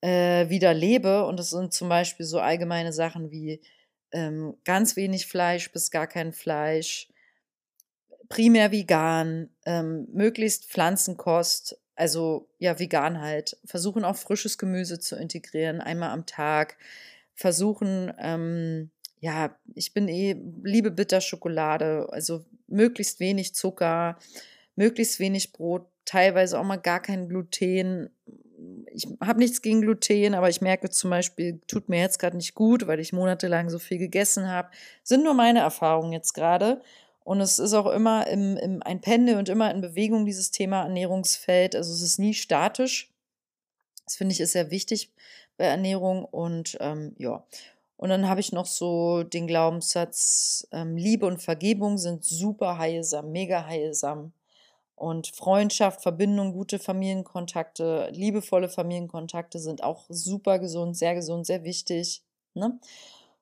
äh, 0.00 0.48
wieder 0.48 0.74
lebe. 0.74 1.24
Und 1.24 1.38
das 1.38 1.50
sind 1.50 1.72
zum 1.72 1.88
Beispiel 1.88 2.26
so 2.26 2.38
allgemeine 2.38 2.92
Sachen 2.92 3.30
wie 3.30 3.60
ähm, 4.12 4.56
ganz 4.64 4.96
wenig 4.96 5.26
Fleisch 5.26 5.72
bis 5.72 5.90
gar 5.90 6.06
kein 6.06 6.32
Fleisch, 6.32 7.08
primär 8.28 8.70
vegan, 8.72 9.50
ähm, 9.66 10.06
möglichst 10.12 10.66
Pflanzenkost, 10.66 11.78
also 11.96 12.48
ja, 12.58 12.78
vegan 12.78 13.20
halt. 13.20 13.58
Versuchen 13.64 14.04
auch 14.04 14.16
frisches 14.16 14.58
Gemüse 14.58 14.98
zu 14.98 15.16
integrieren, 15.16 15.80
einmal 15.80 16.10
am 16.10 16.26
Tag. 16.26 16.76
Versuchen, 17.34 18.12
ähm, 18.18 18.90
ja, 19.20 19.56
ich 19.74 19.94
bin 19.94 20.08
eh, 20.08 20.36
liebe 20.62 20.90
Bitterschokolade, 20.90 22.08
also 22.10 22.44
möglichst 22.66 23.20
wenig 23.20 23.54
Zucker, 23.54 24.18
möglichst 24.76 25.18
wenig 25.18 25.52
Brot, 25.52 25.86
teilweise 26.04 26.58
auch 26.58 26.64
mal 26.64 26.76
gar 26.76 27.00
kein 27.00 27.28
Gluten. 27.28 28.10
Ich 28.92 29.08
habe 29.20 29.38
nichts 29.38 29.62
gegen 29.62 29.80
Gluten, 29.80 30.34
aber 30.34 30.48
ich 30.48 30.60
merke 30.60 30.90
zum 30.90 31.10
Beispiel, 31.10 31.60
tut 31.66 31.88
mir 31.88 32.00
jetzt 32.00 32.18
gerade 32.18 32.36
nicht 32.36 32.54
gut, 32.54 32.86
weil 32.86 33.00
ich 33.00 33.12
monatelang 33.12 33.70
so 33.70 33.78
viel 33.78 33.98
gegessen 33.98 34.48
habe. 34.48 34.70
Sind 35.02 35.24
nur 35.24 35.34
meine 35.34 35.60
Erfahrungen 35.60 36.12
jetzt 36.12 36.34
gerade. 36.34 36.82
Und 37.24 37.40
es 37.40 37.58
ist 37.58 37.72
auch 37.72 37.90
immer 37.90 38.26
im, 38.26 38.58
im, 38.58 38.82
ein 38.82 39.00
Pendel 39.00 39.36
und 39.36 39.48
immer 39.48 39.70
in 39.70 39.80
Bewegung, 39.80 40.26
dieses 40.26 40.50
Thema 40.50 40.82
Ernährungsfeld. 40.82 41.74
Also 41.74 41.92
es 41.94 42.02
ist 42.02 42.18
nie 42.18 42.34
statisch. 42.34 43.10
Das 44.04 44.16
finde 44.16 44.34
ich 44.34 44.40
ist 44.40 44.52
sehr 44.52 44.70
wichtig 44.70 45.10
bei 45.56 45.64
Ernährung. 45.64 46.24
Und 46.24 46.76
ähm, 46.80 47.14
ja. 47.18 47.44
Und 47.96 48.08
dann 48.10 48.28
habe 48.28 48.40
ich 48.40 48.52
noch 48.52 48.66
so 48.66 49.22
den 49.22 49.46
Glaubenssatz, 49.46 50.66
ähm, 50.72 50.96
Liebe 50.96 51.26
und 51.26 51.40
Vergebung 51.40 51.96
sind 51.96 52.24
super 52.24 52.78
heilsam, 52.78 53.30
mega 53.32 53.64
heilsam. 53.66 54.32
Und 54.96 55.28
Freundschaft, 55.28 56.02
Verbindung, 56.02 56.52
gute 56.52 56.78
Familienkontakte, 56.78 58.10
liebevolle 58.12 58.68
Familienkontakte 58.68 59.58
sind 59.58 59.82
auch 59.82 60.04
super 60.08 60.58
gesund, 60.58 60.96
sehr 60.96 61.14
gesund, 61.14 61.46
sehr 61.46 61.64
wichtig. 61.64 62.22
Ne? 62.54 62.78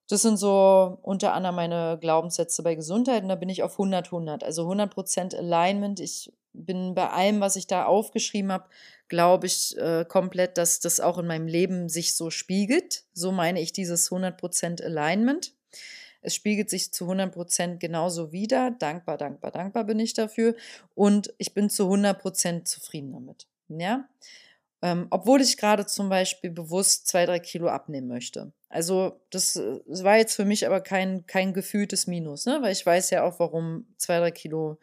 Das 0.09 0.22
sind 0.22 0.38
so 0.38 0.98
unter 1.03 1.33
anderem 1.35 1.57
meine 1.57 1.98
Glaubenssätze 2.01 2.62
bei 2.62 2.75
Gesundheit 2.75 3.22
und 3.22 3.29
da 3.29 3.35
bin 3.35 3.48
ich 3.48 3.62
auf 3.62 3.72
100, 3.72 4.07
100. 4.07 4.44
Also 4.44 4.70
100% 4.70 5.37
Alignment. 5.37 6.01
Ich 6.01 6.33
bin 6.52 6.94
bei 6.94 7.08
allem, 7.10 7.40
was 7.40 7.56
ich 7.56 7.66
da 7.66 7.84
aufgeschrieben 7.84 8.52
habe, 8.52 8.68
glaube 9.08 9.46
ich 9.46 9.76
äh, 9.76 10.04
komplett, 10.08 10.58
dass 10.58 10.80
das 10.80 11.00
auch 11.00 11.18
in 11.18 11.26
meinem 11.26 11.46
Leben 11.46 11.88
sich 11.88 12.14
so 12.14 12.30
spiegelt. 12.30 13.04
So 13.12 13.32
meine 13.32 13.60
ich 13.60 13.72
dieses 13.72 14.10
100% 14.10 14.82
Alignment. 14.82 15.52
Es 16.22 16.34
spiegelt 16.34 16.70
sich 16.70 16.92
zu 16.92 17.10
100% 17.10 17.78
genauso 17.78 18.32
wieder. 18.32 18.70
Dankbar, 18.70 19.18
dankbar, 19.18 19.50
dankbar 19.50 19.84
bin 19.84 19.98
ich 19.98 20.14
dafür. 20.14 20.54
Und 20.94 21.34
ich 21.38 21.52
bin 21.52 21.68
zu 21.68 21.92
100% 21.92 22.64
zufrieden 22.64 23.12
damit. 23.12 23.46
Ja. 23.68 24.08
Ähm, 24.82 25.06
obwohl 25.10 25.40
ich 25.40 25.56
gerade 25.56 25.86
zum 25.86 26.08
Beispiel 26.08 26.50
bewusst 26.50 27.06
zwei, 27.06 27.26
drei 27.26 27.38
Kilo 27.38 27.68
abnehmen 27.68 28.08
möchte. 28.08 28.52
Also 28.68 29.20
das, 29.30 29.60
das, 29.86 30.02
war 30.02 30.16
jetzt 30.16 30.34
für 30.34 30.44
mich 30.44 30.66
aber 30.66 30.80
kein, 30.80 31.26
kein 31.26 31.52
gefühltes 31.52 32.06
Minus, 32.06 32.46
ne? 32.46 32.58
weil 32.62 32.72
ich 32.72 32.84
weiß 32.84 33.10
ja 33.10 33.22
auch, 33.22 33.38
warum 33.38 33.86
zwei, 33.96 34.18
drei 34.18 34.30
Kilo 34.30 34.78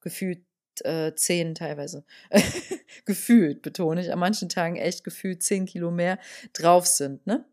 gefühlt 0.00 0.45
äh, 0.84 1.14
zehn 1.14 1.54
teilweise. 1.54 2.04
gefühlt, 3.04 3.62
betone 3.62 4.00
ich, 4.00 4.12
an 4.12 4.18
manchen 4.18 4.48
Tagen 4.48 4.76
echt 4.76 5.04
gefühlt 5.04 5.42
zehn 5.42 5.66
Kilo 5.66 5.90
mehr 5.90 6.18
drauf 6.52 6.86
sind. 6.86 7.26
Ne? 7.26 7.44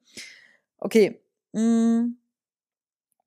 Okay. 0.77 1.21
Mm, 1.53 2.15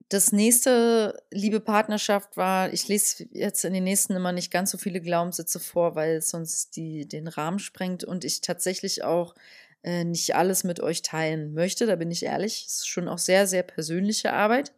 das 0.09 0.31
nächste 0.31 1.21
Liebe 1.33 1.59
Partnerschaft 1.59 2.37
war, 2.37 2.73
ich 2.73 2.87
lese 2.87 3.27
jetzt 3.33 3.65
in 3.65 3.75
den 3.75 3.85
nächsten 3.85 4.15
immer 4.15 4.33
nicht 4.33 4.53
ganz 4.53 4.71
so 4.71 4.79
viele 4.79 5.01
Glaubenssätze 5.01 5.59
vor, 5.59 5.97
weil 5.97 6.17
es 6.17 6.31
sonst 6.31 6.77
die, 6.77 7.09
den 7.09 7.27
Rahmen 7.27 7.59
sprengt 7.59 8.05
und 8.05 8.25
ich 8.25 8.41
tatsächlich 8.41 9.03
auch 9.03 9.35
äh, 9.83 10.05
nicht 10.05 10.37
alles 10.37 10.63
mit 10.63 10.79
euch 10.81 11.03
teilen 11.03 11.55
möchte. 11.55 11.87
Da 11.87 11.97
bin 11.97 12.11
ich 12.13 12.25
ehrlich. 12.25 12.67
Es 12.67 12.77
ist 12.79 12.89
schon 12.89 13.09
auch 13.09 13.19
sehr, 13.19 13.47
sehr 13.49 13.65
persönliche 13.65 14.33
Arbeit. 14.33 14.73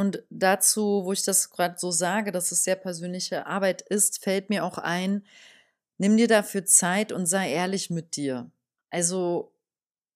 Und 0.00 0.22
dazu, 0.30 1.04
wo 1.04 1.12
ich 1.12 1.24
das 1.24 1.50
gerade 1.50 1.74
so 1.76 1.90
sage, 1.90 2.32
dass 2.32 2.52
es 2.52 2.64
sehr 2.64 2.76
persönliche 2.76 3.46
Arbeit 3.46 3.82
ist, 3.82 4.24
fällt 4.24 4.48
mir 4.48 4.64
auch 4.64 4.78
ein, 4.78 5.26
nimm 5.98 6.16
dir 6.16 6.26
dafür 6.26 6.64
Zeit 6.64 7.12
und 7.12 7.26
sei 7.26 7.52
ehrlich 7.52 7.90
mit 7.90 8.16
dir. 8.16 8.50
Also 8.88 9.52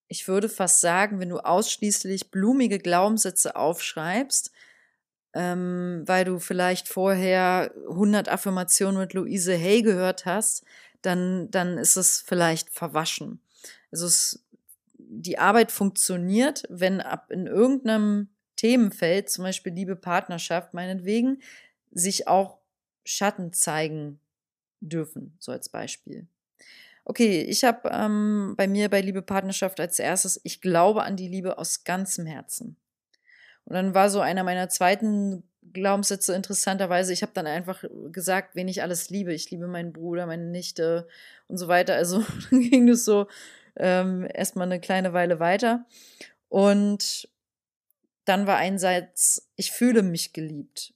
ich 0.09 0.27
würde 0.27 0.49
fast 0.49 0.81
sagen, 0.81 1.21
wenn 1.21 1.29
du 1.29 1.39
ausschließlich 1.39 2.31
blumige 2.31 2.79
Glaubenssätze 2.79 3.57
aufschreibst, 3.57 4.53
ähm, 5.35 6.05
weil 6.07 6.25
du 6.25 6.39
vielleicht 6.39 6.89
vorher 6.89 7.71
100 7.87 8.31
Affirmationen 8.31 8.99
mit 8.99 9.13
Luise 9.13 9.53
Hay 9.53 9.83
gehört 9.83 10.25
hast, 10.25 10.65
dann, 11.03 11.51
dann 11.51 11.77
ist 11.77 11.97
es 11.97 12.23
vielleicht 12.23 12.71
verwaschen. 12.71 13.39
Also 13.93 14.07
es, 14.07 14.43
die 14.95 15.39
Arbeit 15.39 15.71
funktioniert, 15.71 16.63
wenn 16.71 17.03
ab 17.03 17.31
in 17.31 17.47
irgendeinem 17.47 18.31
Themenfeld, 18.65 19.29
zum 19.29 19.45
Beispiel 19.45 19.75
Liebe, 19.75 19.95
Partnerschaft, 19.95 20.73
meinetwegen, 20.73 21.43
sich 21.91 22.29
auch 22.29 22.57
Schatten 23.05 23.53
zeigen 23.53 24.21
dürfen, 24.81 25.37
so 25.39 25.53
als 25.53 25.69
Beispiel. 25.69 26.27
Okay, 27.05 27.43
ich 27.43 27.63
habe 27.63 27.91
ähm, 27.93 28.55
bei 28.57 28.67
mir 28.67 28.89
bei 28.89 29.03
Liebe 29.03 29.21
Partnerschaft 29.21 29.81
als 29.81 29.99
erstes, 29.99 30.41
ich 30.45 30.63
glaube 30.63 31.03
an 31.03 31.17
die 31.17 31.29
Liebe 31.29 31.59
aus 31.59 31.85
ganzem 31.85 32.25
Herzen. 32.25 32.79
Und 33.67 33.75
dann 33.75 33.93
war 33.93 34.09
so 34.09 34.21
einer 34.21 34.45
meiner 34.45 34.71
zweiten 34.71 35.43
Glaubenssätze 35.75 36.35
interessanterweise, 36.35 37.13
ich 37.13 37.21
habe 37.21 37.33
dann 37.35 37.47
einfach 37.47 37.85
gesagt, 38.13 38.57
wen 38.57 38.69
ich 38.69 38.81
alles 38.81 39.11
liebe. 39.11 39.35
Ich 39.35 39.51
liebe 39.51 39.67
meinen 39.67 39.93
Bruder, 39.93 40.25
meine 40.25 40.47
Nichte 40.47 41.07
und 41.49 41.59
so 41.59 41.69
weiter. 41.69 41.97
Also 41.97 42.25
ging 42.51 42.89
es 42.89 43.05
so 43.05 43.27
ähm, 43.77 44.27
erstmal 44.33 44.69
eine 44.69 44.81
kleine 44.81 45.13
Weile 45.13 45.39
weiter. 45.39 45.85
Und 46.49 47.29
dann 48.25 48.47
war 48.47 48.57
einerseits, 48.57 49.49
ich 49.57 49.73
fühle 49.73 50.03
mich 50.03 50.33
geliebt 50.33 50.95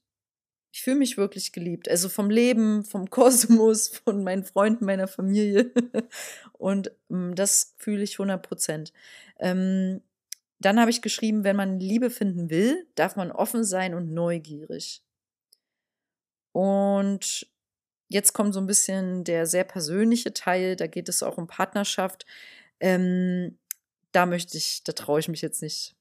ich 0.78 0.82
fühle 0.82 0.96
mich 0.96 1.16
wirklich 1.16 1.50
geliebt. 1.50 1.88
Also 1.88 2.08
vom 2.08 2.30
Leben, 2.30 2.84
vom 2.84 3.10
Kosmos, 3.10 3.88
von 3.88 4.22
meinen 4.22 4.44
Freunden, 4.44 4.84
meiner 4.84 5.08
Familie. 5.08 5.72
Und 6.52 6.92
ähm, 7.10 7.34
das 7.34 7.74
fühle 7.78 8.04
ich 8.04 8.14
100 8.14 8.40
Prozent. 8.40 8.92
Ähm, 9.40 10.02
dann 10.60 10.78
habe 10.78 10.90
ich 10.90 11.02
geschrieben, 11.02 11.42
wenn 11.42 11.56
man 11.56 11.80
Liebe 11.80 12.10
finden 12.10 12.48
will, 12.48 12.86
darf 12.94 13.16
man 13.16 13.32
offen 13.32 13.64
sein 13.64 13.94
und 13.94 14.12
neugierig. 14.12 15.02
Und 16.52 17.48
jetzt 18.08 18.32
kommt 18.32 18.54
so 18.54 18.60
ein 18.60 18.66
bisschen 18.66 19.24
der 19.24 19.46
sehr 19.46 19.64
persönliche 19.64 20.32
Teil, 20.32 20.76
da 20.76 20.86
geht 20.86 21.08
es 21.08 21.22
auch 21.22 21.38
um 21.38 21.46
Partnerschaft. 21.46 22.24
Ähm, 22.80 23.58
da 24.12 24.26
möchte 24.26 24.56
ich, 24.56 24.82
da 24.84 24.92
traue 24.92 25.20
ich 25.20 25.28
mich 25.28 25.42
jetzt 25.42 25.62
nicht. 25.62 25.96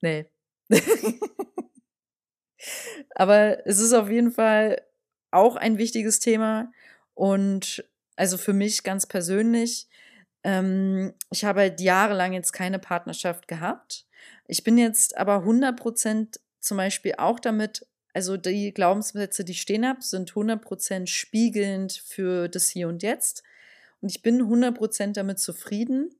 Nee. 0.00 0.26
Aber 3.14 3.66
es 3.66 3.78
ist 3.78 3.92
auf 3.92 4.10
jeden 4.10 4.32
Fall 4.32 4.80
auch 5.30 5.56
ein 5.56 5.78
wichtiges 5.78 6.20
Thema. 6.20 6.72
Und 7.14 7.84
also 8.16 8.38
für 8.38 8.52
mich 8.52 8.82
ganz 8.82 9.06
persönlich, 9.06 9.88
ähm, 10.44 11.14
ich 11.30 11.44
habe 11.44 11.60
halt 11.60 11.80
jahrelang 11.80 12.32
jetzt 12.32 12.52
keine 12.52 12.78
Partnerschaft 12.78 13.48
gehabt. 13.48 14.06
Ich 14.46 14.64
bin 14.64 14.78
jetzt 14.78 15.16
aber 15.16 15.36
100 15.36 15.78
Prozent 15.78 16.40
zum 16.60 16.76
Beispiel 16.76 17.14
auch 17.18 17.40
damit, 17.40 17.86
also 18.14 18.36
die 18.36 18.72
Glaubenssätze, 18.72 19.44
die 19.44 19.54
stehen 19.54 19.84
ab, 19.84 20.02
sind 20.02 20.30
100 20.30 20.62
Prozent 20.62 21.10
spiegelnd 21.10 21.92
für 21.92 22.48
das 22.48 22.68
Hier 22.68 22.88
und 22.88 23.02
Jetzt. 23.02 23.42
Und 24.00 24.10
ich 24.10 24.22
bin 24.22 24.40
100 24.40 24.76
Prozent 24.76 25.16
damit 25.16 25.38
zufrieden. 25.38 26.14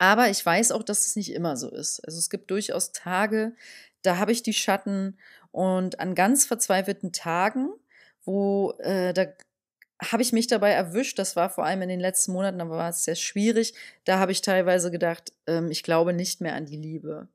Aber 0.00 0.30
ich 0.30 0.44
weiß 0.44 0.72
auch, 0.72 0.82
dass 0.82 1.06
es 1.06 1.14
nicht 1.16 1.32
immer 1.34 1.56
so 1.58 1.70
ist. 1.70 2.00
Also 2.06 2.18
es 2.18 2.30
gibt 2.30 2.50
durchaus 2.50 2.92
Tage, 2.92 3.54
da 4.02 4.16
habe 4.16 4.32
ich 4.32 4.42
die 4.42 4.54
Schatten 4.54 5.18
und 5.52 6.00
an 6.00 6.14
ganz 6.14 6.46
verzweifelten 6.46 7.12
Tagen, 7.12 7.68
wo 8.24 8.72
äh, 8.78 9.12
da 9.12 9.26
habe 10.02 10.22
ich 10.22 10.32
mich 10.32 10.46
dabei 10.46 10.70
erwischt, 10.70 11.18
das 11.18 11.36
war 11.36 11.50
vor 11.50 11.66
allem 11.66 11.82
in 11.82 11.90
den 11.90 12.00
letzten 12.00 12.32
Monaten, 12.32 12.62
aber 12.62 12.78
war 12.78 12.88
es 12.88 13.04
sehr 13.04 13.16
schwierig, 13.16 13.74
da 14.06 14.18
habe 14.18 14.32
ich 14.32 14.40
teilweise 14.40 14.90
gedacht, 14.90 15.34
ähm, 15.46 15.70
ich 15.70 15.82
glaube 15.82 16.14
nicht 16.14 16.40
mehr 16.40 16.54
an 16.54 16.64
die 16.64 16.78
Liebe. 16.78 17.28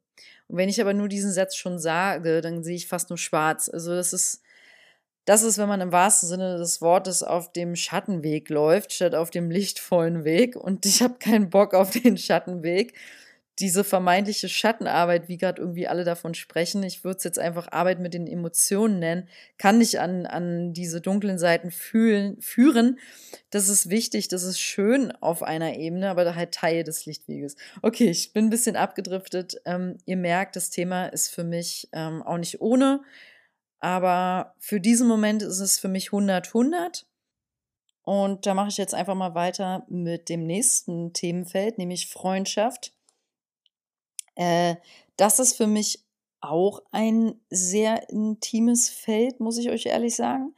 Und 0.47 0.57
wenn 0.57 0.69
ich 0.69 0.81
aber 0.81 0.93
nur 0.93 1.07
diesen 1.07 1.31
Satz 1.31 1.55
schon 1.55 1.77
sage, 1.79 2.41
dann 2.41 2.63
sehe 2.63 2.75
ich 2.75 2.87
fast 2.87 3.09
nur 3.09 3.17
schwarz. 3.19 3.69
Also 3.69 3.93
das 3.95 4.13
ist, 4.13 4.41
das 5.25 5.43
ist, 5.43 5.57
wenn 5.57 5.67
man 5.67 5.81
im 5.81 5.91
wahrsten 5.91 6.29
Sinne 6.29 6.57
des 6.57 6.81
Wortes 6.81 7.23
auf 7.23 7.51
dem 7.51 7.75
Schattenweg 7.75 8.49
läuft, 8.49 8.93
statt 8.93 9.15
auf 9.15 9.29
dem 9.29 9.49
lichtvollen 9.49 10.23
Weg. 10.23 10.55
Und 10.55 10.85
ich 10.85 11.01
habe 11.01 11.15
keinen 11.19 11.49
Bock 11.49 11.73
auf 11.73 11.91
den 11.91 12.17
Schattenweg 12.17 12.93
diese 13.59 13.85
vermeintliche 13.85 14.49
Schattenarbeit, 14.49 15.29
wie 15.29 15.37
gerade 15.37 15.61
irgendwie 15.61 15.87
alle 15.87 16.03
davon 16.03 16.33
sprechen, 16.33 16.83
ich 16.83 17.05
würde 17.05 17.17
es 17.17 17.23
jetzt 17.23 17.39
einfach 17.39 17.71
Arbeit 17.71 17.99
mit 17.99 18.13
den 18.13 18.27
Emotionen 18.27 18.99
nennen, 18.99 19.29
kann 19.57 19.79
dich 19.79 19.99
an, 19.99 20.25
an 20.25 20.73
diese 20.73 20.99
dunklen 20.99 21.37
Seiten 21.37 21.71
fühlen, 21.71 22.41
führen. 22.41 22.99
Das 23.51 23.69
ist 23.69 23.89
wichtig, 23.89 24.27
das 24.27 24.43
ist 24.43 24.59
schön 24.59 25.11
auf 25.21 25.41
einer 25.41 25.77
Ebene, 25.77 26.09
aber 26.09 26.35
halt 26.35 26.53
Teil 26.53 26.83
des 26.83 27.05
Lichtweges. 27.05 27.55
Okay, 27.81 28.09
ich 28.09 28.33
bin 28.33 28.47
ein 28.47 28.49
bisschen 28.49 28.75
abgedriftet. 28.75 29.61
Ähm, 29.63 29.97
ihr 30.05 30.17
merkt, 30.17 30.57
das 30.57 30.69
Thema 30.69 31.07
ist 31.07 31.29
für 31.29 31.45
mich 31.45 31.87
ähm, 31.93 32.23
auch 32.23 32.37
nicht 32.37 32.59
ohne, 32.59 33.03
aber 33.85 34.55
für 34.57 34.81
diesen 34.81 35.07
Moment 35.07 35.43
ist 35.43 35.59
es 35.59 35.77
für 35.77 35.87
mich 35.87 36.09
100-100. 36.09 37.05
Und 38.01 38.47
da 38.47 38.55
mache 38.55 38.69
ich 38.69 38.77
jetzt 38.77 38.95
einfach 38.95 39.13
mal 39.13 39.35
weiter 39.35 39.85
mit 39.89 40.27
dem 40.27 40.47
nächsten 40.47 41.13
Themenfeld, 41.13 41.77
nämlich 41.77 42.07
Freundschaft. 42.07 42.93
Äh, 44.33 44.77
das 45.17 45.37
ist 45.37 45.55
für 45.55 45.67
mich 45.67 46.03
auch 46.41 46.81
ein 46.91 47.39
sehr 47.51 48.09
intimes 48.09 48.89
Feld, 48.89 49.39
muss 49.39 49.59
ich 49.59 49.69
euch 49.69 49.85
ehrlich 49.85 50.15
sagen. 50.15 50.55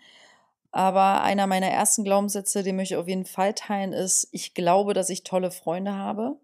Aber 0.71 1.21
einer 1.21 1.47
meiner 1.47 1.67
ersten 1.67 2.05
Glaubenssätze, 2.05 2.63
den 2.63 2.77
möchte 2.77 2.93
ich 2.93 2.97
auf 2.97 3.09
jeden 3.09 3.25
Fall 3.25 3.53
teilen, 3.53 3.91
ist, 3.91 4.29
ich 4.31 4.53
glaube, 4.53 4.93
dass 4.93 5.09
ich 5.09 5.25
tolle 5.25 5.51
Freunde 5.51 5.95
habe. 5.95 6.39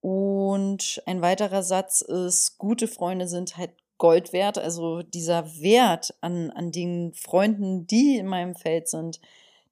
Und 0.00 1.00
ein 1.06 1.22
weiterer 1.22 1.62
Satz 1.62 2.00
ist, 2.00 2.58
gute 2.58 2.88
Freunde 2.88 3.28
sind 3.28 3.56
halt 3.56 3.70
Gold 4.02 4.32
wert. 4.32 4.58
Also 4.58 5.02
dieser 5.02 5.60
Wert 5.60 6.12
an, 6.22 6.50
an 6.50 6.72
den 6.72 7.14
Freunden, 7.14 7.86
die 7.86 8.16
in 8.16 8.26
meinem 8.26 8.56
Feld 8.56 8.88
sind, 8.88 9.20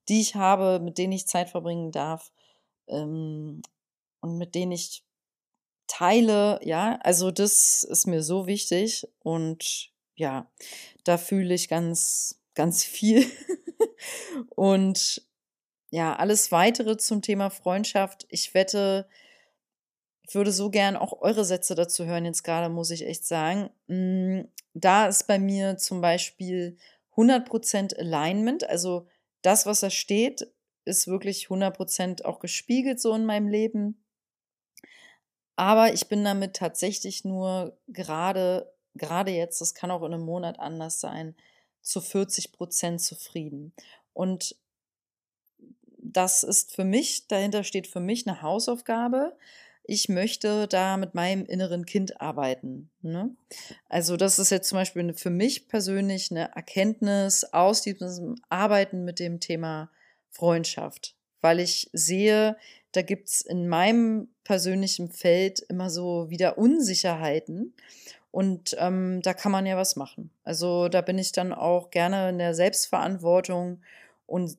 die 0.07 0.21
ich 0.21 0.35
habe, 0.35 0.79
mit 0.81 0.97
denen 0.97 1.11
ich 1.11 1.27
Zeit 1.27 1.49
verbringen 1.49 1.91
darf 1.91 2.31
ähm, 2.87 3.61
und 4.21 4.37
mit 4.37 4.55
denen 4.55 4.71
ich 4.71 5.03
teile, 5.87 6.61
ja, 6.63 6.97
also 7.03 7.29
das 7.29 7.83
ist 7.83 8.07
mir 8.07 8.23
so 8.23 8.47
wichtig 8.47 9.05
und 9.19 9.91
ja, 10.15 10.49
da 11.03 11.17
fühle 11.17 11.53
ich 11.53 11.67
ganz, 11.67 12.39
ganz 12.55 12.85
viel. 12.85 13.29
und 14.55 15.27
ja, 15.89 16.15
alles 16.15 16.53
weitere 16.53 16.95
zum 16.95 17.21
Thema 17.21 17.49
Freundschaft. 17.49 18.27
Ich 18.29 18.53
wette, 18.53 19.09
würde 20.35 20.51
so 20.51 20.69
gern 20.69 20.95
auch 20.95 21.21
eure 21.21 21.45
Sätze 21.45 21.75
dazu 21.75 22.05
hören, 22.05 22.25
jetzt 22.25 22.43
gerade, 22.43 22.69
muss 22.69 22.91
ich 22.91 23.05
echt 23.05 23.25
sagen. 23.25 23.69
Mm, 23.87 24.41
da 24.73 25.07
ist 25.07 25.27
bei 25.27 25.39
mir 25.39 25.77
zum 25.77 26.01
Beispiel 26.01 26.77
100% 27.15 27.97
Alignment, 27.97 28.67
also 28.69 29.07
das, 29.41 29.65
was 29.65 29.79
da 29.81 29.89
steht, 29.89 30.47
ist 30.85 31.07
wirklich 31.07 31.47
100% 31.47 32.23
auch 32.25 32.39
gespiegelt 32.39 32.99
so 32.99 33.13
in 33.13 33.25
meinem 33.25 33.47
Leben. 33.47 34.03
Aber 35.55 35.93
ich 35.93 36.07
bin 36.07 36.23
damit 36.23 36.55
tatsächlich 36.55 37.23
nur 37.23 37.77
gerade, 37.87 38.73
gerade 38.95 39.31
jetzt, 39.31 39.61
das 39.61 39.73
kann 39.75 39.91
auch 39.91 40.03
in 40.03 40.13
einem 40.13 40.25
Monat 40.25 40.59
anders 40.59 40.99
sein, 40.99 41.35
zu 41.81 42.01
40 42.01 42.51
Prozent 42.51 43.01
zufrieden. 43.01 43.73
Und 44.13 44.55
das 45.97 46.43
ist 46.43 46.73
für 46.73 46.83
mich, 46.83 47.27
dahinter 47.27 47.63
steht 47.63 47.87
für 47.87 47.99
mich 47.99 48.27
eine 48.27 48.41
Hausaufgabe. 48.41 49.37
Ich 49.93 50.07
möchte 50.07 50.69
da 50.69 50.95
mit 50.95 51.15
meinem 51.15 51.45
inneren 51.45 51.85
Kind 51.85 52.21
arbeiten. 52.21 52.89
Ne? 53.01 53.35
Also 53.89 54.15
das 54.15 54.39
ist 54.39 54.49
jetzt 54.49 54.69
zum 54.69 54.77
Beispiel 54.77 55.13
für 55.15 55.29
mich 55.29 55.67
persönlich 55.67 56.31
eine 56.31 56.55
Erkenntnis 56.55 57.43
aus 57.43 57.81
diesem 57.81 58.37
Arbeiten 58.47 59.03
mit 59.03 59.19
dem 59.19 59.41
Thema 59.41 59.91
Freundschaft, 60.29 61.13
weil 61.41 61.59
ich 61.59 61.89
sehe, 61.91 62.55
da 62.93 63.01
gibt 63.01 63.27
es 63.27 63.41
in 63.41 63.67
meinem 63.67 64.29
persönlichen 64.45 65.09
Feld 65.09 65.59
immer 65.67 65.89
so 65.89 66.29
wieder 66.29 66.57
Unsicherheiten. 66.57 67.73
Und 68.31 68.77
ähm, 68.79 69.19
da 69.21 69.33
kann 69.33 69.51
man 69.51 69.65
ja 69.65 69.75
was 69.75 69.97
machen. 69.97 70.31
Also 70.45 70.87
da 70.87 71.01
bin 71.01 71.17
ich 71.17 71.33
dann 71.33 71.51
auch 71.51 71.91
gerne 71.91 72.29
in 72.29 72.37
der 72.37 72.55
Selbstverantwortung 72.55 73.81
und 74.25 74.57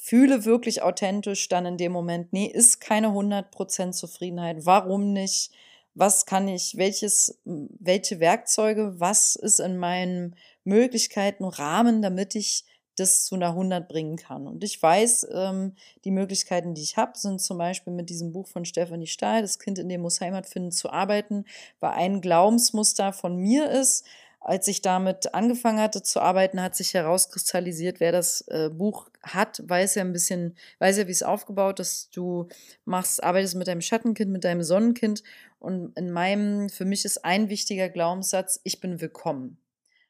fühle 0.00 0.44
wirklich 0.44 0.82
authentisch 0.82 1.48
dann 1.48 1.66
in 1.66 1.76
dem 1.76 1.92
Moment, 1.92 2.32
nee, 2.32 2.46
ist 2.46 2.80
keine 2.80 3.08
100% 3.08 3.92
Zufriedenheit. 3.92 4.64
Warum 4.64 5.12
nicht? 5.12 5.50
Was 5.94 6.24
kann 6.24 6.48
ich, 6.48 6.76
welches, 6.76 7.38
welche 7.44 8.20
Werkzeuge, 8.20 8.98
was 8.98 9.36
ist 9.36 9.60
in 9.60 9.76
meinen 9.76 10.36
Möglichkeiten, 10.64 11.44
Rahmen, 11.44 12.00
damit 12.00 12.34
ich 12.34 12.64
das 12.96 13.24
zu 13.24 13.34
einer 13.34 13.48
100 13.50 13.88
bringen 13.88 14.16
kann. 14.16 14.46
Und 14.46 14.62
ich 14.62 14.80
weiß, 14.80 15.28
ähm, 15.32 15.74
die 16.04 16.10
Möglichkeiten, 16.10 16.74
die 16.74 16.82
ich 16.82 16.96
habe, 16.96 17.16
sind 17.16 17.40
zum 17.40 17.58
Beispiel 17.58 17.92
mit 17.92 18.10
diesem 18.10 18.32
Buch 18.32 18.46
von 18.46 18.64
Stephanie 18.64 19.06
Stahl, 19.06 19.42
Das 19.42 19.58
Kind 19.58 19.78
in 19.78 19.88
dem 19.88 20.02
muss 20.02 20.20
Heimat 20.20 20.46
finden, 20.46 20.70
zu 20.70 20.90
arbeiten, 20.90 21.44
weil 21.80 21.92
ein 21.92 22.20
Glaubensmuster 22.20 23.12
von 23.12 23.36
mir 23.36 23.70
ist, 23.70 24.04
als 24.40 24.66
ich 24.68 24.80
damit 24.80 25.34
angefangen 25.34 25.80
hatte 25.80 26.02
zu 26.02 26.20
arbeiten, 26.20 26.62
hat 26.62 26.74
sich 26.74 26.94
herauskristallisiert, 26.94 28.00
wer 28.00 28.10
das 28.10 28.40
äh, 28.48 28.70
Buch 28.70 29.10
hat, 29.22 29.62
weiß 29.68 29.96
ja 29.96 30.02
ein 30.02 30.14
bisschen, 30.14 30.56
weiß 30.78 30.96
ja, 30.96 31.06
wie 31.06 31.12
es 31.12 31.22
aufgebaut 31.22 31.78
ist. 31.78 32.16
Du 32.16 32.48
machst, 32.86 33.22
arbeitest 33.22 33.56
mit 33.56 33.68
deinem 33.68 33.82
Schattenkind, 33.82 34.32
mit 34.32 34.44
deinem 34.44 34.62
Sonnenkind. 34.62 35.22
Und 35.58 35.94
in 35.96 36.10
meinem, 36.10 36.70
für 36.70 36.86
mich 36.86 37.04
ist 37.04 37.22
ein 37.24 37.50
wichtiger 37.50 37.90
Glaubenssatz, 37.90 38.60
ich 38.64 38.80
bin 38.80 39.02
willkommen. 39.02 39.58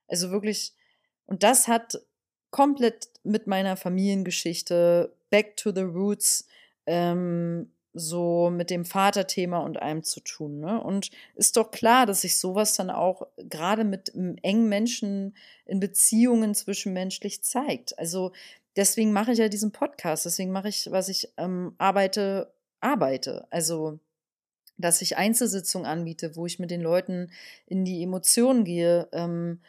Also 0.07 0.31
wirklich, 0.31 0.75
und 1.27 1.43
das 1.43 1.67
hat 1.67 2.01
komplett 2.51 3.09
mit 3.25 3.49
meiner 3.49 3.77
Familiengeschichte, 3.77 5.13
back 5.31 5.57
to 5.57 5.73
the 5.75 5.83
roots, 5.83 6.47
ähm, 6.87 7.73
so 7.93 8.51
mit 8.51 8.71
dem 8.71 8.85
Vaterthema 8.85 9.59
und 9.59 9.83
allem 9.83 10.03
zu 10.03 10.21
tun. 10.21 10.61
Ne? 10.61 10.81
Und 10.83 11.11
ist 11.35 11.57
doch 11.57 11.71
klar, 11.71 12.07
dass 12.07 12.23
sich 12.23 12.39
sowas 12.39 12.77
dann 12.77 12.91
auch 12.91 13.27
gerade 13.37 13.85
mit 13.85 14.13
engen 14.15 14.69
Menschen 14.69 15.37
in 15.67 15.81
Beziehungen 15.81 16.55
zwischenmenschlich 16.55 17.43
zeigt. 17.43 17.99
Also 17.99 18.33
deswegen 18.77 19.13
mache 19.13 19.33
ich 19.33 19.39
ja 19.39 19.49
diesen 19.49 19.73
Podcast, 19.73 20.25
deswegen 20.25 20.53
mache 20.53 20.69
ich, 20.69 20.91
was 20.91 21.09
ich 21.09 21.33
ähm, 21.37 21.75
arbeite, 21.79 22.53
arbeite. 22.81 23.47
Also 23.51 23.99
dass 24.81 25.03
ich 25.03 25.17
Einzelsitzungen 25.17 25.87
anbiete, 25.87 26.37
wo 26.37 26.47
ich 26.47 26.59
mit 26.59 26.71
den 26.71 26.81
Leuten 26.81 27.31
in 27.67 27.85
die 27.85 28.03
Emotionen 28.03 28.65
gehe, 28.65 29.09
ähm, 29.13 29.61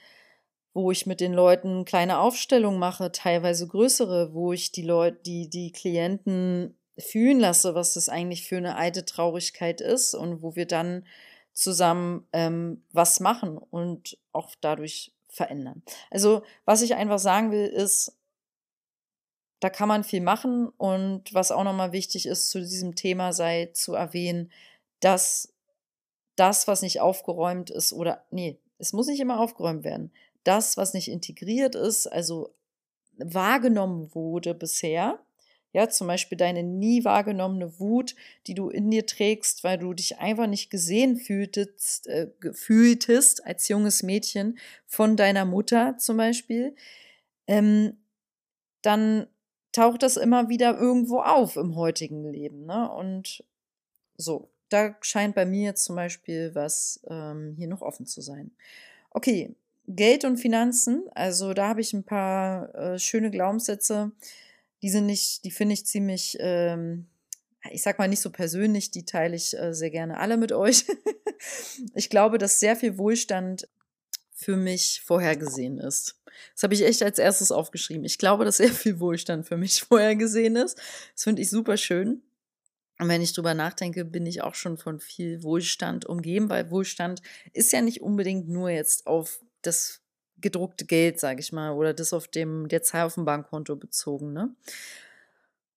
wo 0.74 0.92
ich 0.92 1.06
mit 1.06 1.20
den 1.20 1.34
Leuten 1.34 1.84
kleine 1.84 2.20
Aufstellungen 2.20 2.80
mache, 2.80 3.12
teilweise 3.12 3.68
größere, 3.68 4.34
wo 4.34 4.54
ich 4.54 4.72
die 4.72 4.84
Leute, 4.84 5.20
die, 5.26 5.50
die 5.50 5.72
Klienten 5.72 6.78
fühlen 7.02 7.40
lasse, 7.40 7.76
was 7.76 7.94
das 7.94 8.10
eigentlich 8.10 8.48
für 8.48 8.58
eine 8.58 8.76
alte 8.76 9.06
Traurigkeit 9.06 9.82
ist 9.82 10.14
und 10.14 10.42
wo 10.42 10.56
wir 10.56 10.66
dann 10.66 11.06
zusammen 11.54 12.28
ähm, 12.34 12.84
was 12.92 13.20
machen 13.20 13.58
und 13.58 14.18
auch 14.32 14.52
dadurch 14.62 15.14
verändern. 15.28 15.84
Also, 16.10 16.44
was 16.66 16.82
ich 16.82 16.96
einfach 16.96 17.20
sagen 17.20 17.52
will, 17.52 17.68
ist, 17.68 18.18
da 19.60 19.70
kann 19.70 19.88
man 19.88 20.04
viel 20.04 20.22
machen 20.22 20.70
und 20.70 21.34
was 21.34 21.52
auch 21.52 21.64
nochmal 21.64 21.92
wichtig 21.92 22.26
ist 22.26 22.50
zu 22.50 22.60
diesem 22.60 22.96
Thema 22.96 23.32
sei 23.32 23.68
zu 23.74 23.94
erwähnen, 23.94 24.52
dass 25.02 25.54
das, 26.36 26.68
was 26.68 26.82
nicht 26.82 27.02
aufgeräumt 27.02 27.70
ist 27.70 27.94
oder 27.94 28.26
nee, 28.32 28.60
es 28.80 28.94
muss 28.94 29.08
nicht 29.08 29.20
immer 29.20 29.40
aufgeräumt 29.40 29.84
werden 29.84 30.12
das, 30.44 30.78
was 30.78 30.94
nicht 30.94 31.10
integriert 31.10 31.76
ist, 31.76 32.08
also 32.08 32.54
wahrgenommen 33.18 34.14
wurde 34.16 34.54
bisher, 34.54 35.20
ja, 35.74 35.90
zum 35.90 36.08
Beispiel 36.08 36.38
deine 36.38 36.64
nie 36.64 37.06
wahrgenommene 37.06 37.80
Wut, 37.80 38.16
die 38.48 38.56
du 38.56 38.70
in 38.70 38.92
dir 38.92 39.06
trägst, 39.06 39.64
weil 39.64 39.78
du 39.78 39.94
dich 39.94 40.20
einfach 40.20 40.48
nicht 40.48 40.70
gesehen 40.70 41.18
fühltest, 41.18 42.08
äh, 42.08 42.28
fühltest 42.52 43.46
als 43.46 43.68
junges 43.68 44.04
Mädchen 44.04 44.58
von 44.86 45.16
deiner 45.16 45.46
Mutter 45.46 45.98
zum 45.98 46.18
Beispiel, 46.18 46.76
ähm, 47.48 47.98
dann 48.82 49.28
taucht 49.72 50.04
das 50.04 50.18
immer 50.18 50.50
wieder 50.50 50.78
irgendwo 50.78 51.20
auf 51.20 51.56
im 51.56 51.76
heutigen 51.76 52.30
Leben. 52.30 52.66
Ne? 52.66 52.92
Und 52.92 53.44
so, 54.18 54.50
da 54.70 54.96
scheint 55.02 55.36
bei 55.36 55.46
mir 55.46 55.76
zum 55.76 55.96
Beispiel 55.96 56.54
was 56.54 57.00
ähm, 57.10 57.56
hier 57.58 57.68
noch 57.68 57.82
offen 57.82 58.06
zu 58.06 58.22
sein. 58.22 58.52
Okay, 59.12 59.56
Geld 59.88 60.26
und 60.26 60.38
Finanzen, 60.38 61.04
also 61.14 61.54
da 61.54 61.70
habe 61.70 61.82
ich 61.82 61.94
ein 61.94 62.04
paar 62.04 62.74
äh, 62.76 63.00
schöne 63.00 63.32
Glaubenssätze. 63.32 64.12
Die 64.82 64.90
sind 64.90 65.06
nicht, 65.06 65.44
die 65.46 65.52
finde 65.52 65.74
ich 65.74 65.86
ziemlich, 65.86 66.38
ähm, 66.40 67.08
ich 67.70 67.84
sag 67.84 68.00
mal 68.00 68.08
nicht 68.08 68.22
so 68.22 68.32
persönlich, 68.32 68.92
die 68.92 69.06
teile 69.06 69.36
ich 69.36 69.58
äh, 69.58 69.74
sehr 69.74 69.92
gerne 69.92 70.18
alle 70.18 70.38
mit 70.38 70.52
euch. 70.52 70.86
ich 71.96 72.10
glaube, 72.10 72.38
dass 72.38 72.60
sehr 72.60 72.76
viel 72.76 72.98
Wohlstand 72.98 73.68
für 74.34 74.58
mich 74.58 75.02
vorhergesehen 75.06 75.78
ist. 75.78 76.20
Das 76.56 76.64
habe 76.64 76.74
ich 76.74 76.84
echt 76.84 77.04
als 77.04 77.20
erstes 77.20 77.52
aufgeschrieben. 77.52 78.06
Ich 78.06 78.18
glaube, 78.18 78.46
dass 78.46 78.58
sehr 78.58 78.72
viel 78.72 79.00
Wohlstand 79.00 79.48
für 79.48 79.58
mich 79.58 79.82
vorhergesehen 79.88 80.56
ist. 80.56 80.78
Das 81.14 81.24
finde 81.24 81.42
ich 81.42 81.50
super 81.50 81.78
schön. 81.78 82.24
Und 83.00 83.08
wenn 83.08 83.22
ich 83.22 83.34
drüber 83.34 83.54
nachdenke, 83.54 84.06
bin 84.06 84.26
ich 84.28 84.44
auch 84.44 84.54
schon 84.54 84.78
von 84.78 85.00
viel 85.00 85.42
Wohlstand 85.42 86.06
umgeben, 86.06 86.50
weil 86.50 86.70
Wohlstand 86.70 87.22
ist 87.52 87.72
ja 87.72 87.82
nicht 87.82 88.02
unbedingt 88.02 88.48
nur 88.48 88.70
jetzt 88.70 89.08
auf 89.08 89.44
das 89.64 90.01
gedruckte 90.42 90.86
Geld, 90.86 91.20
sage 91.20 91.40
ich 91.40 91.52
mal, 91.52 91.72
oder 91.74 91.94
das 91.94 92.14
auf 92.14 92.28
dem 92.28 92.68
der 92.68 92.84
Zahl 92.84 93.06
auf 93.06 93.16
dem 93.16 93.26
Bankkonto 93.26 93.76
bezogen. 93.76 94.34
Ne? 94.34 94.50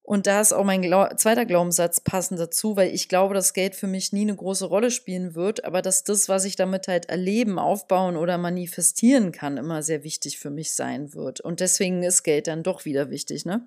Und 0.06 0.26
da 0.26 0.42
ist 0.42 0.52
auch 0.52 0.64
mein 0.64 0.82
Glau 0.82 1.08
zweiter 1.16 1.46
Glaubenssatz 1.46 2.00
passend 2.00 2.38
dazu, 2.38 2.76
weil 2.76 2.94
ich 2.94 3.08
glaube, 3.08 3.32
dass 3.32 3.54
Geld 3.54 3.74
für 3.74 3.86
mich 3.86 4.12
nie 4.12 4.20
eine 4.20 4.36
große 4.36 4.66
Rolle 4.66 4.90
spielen 4.90 5.34
wird, 5.34 5.64
aber 5.64 5.80
dass 5.80 6.04
das, 6.04 6.28
was 6.28 6.44
ich 6.44 6.56
damit 6.56 6.88
halt 6.88 7.06
erleben, 7.06 7.58
aufbauen 7.58 8.18
oder 8.18 8.36
manifestieren 8.36 9.32
kann, 9.32 9.56
immer 9.56 9.82
sehr 9.82 10.04
wichtig 10.04 10.38
für 10.38 10.50
mich 10.50 10.74
sein 10.74 11.14
wird. 11.14 11.40
Und 11.40 11.60
deswegen 11.60 12.02
ist 12.02 12.22
Geld 12.22 12.48
dann 12.48 12.62
doch 12.62 12.84
wieder 12.84 13.08
wichtig, 13.08 13.46
ne? 13.46 13.66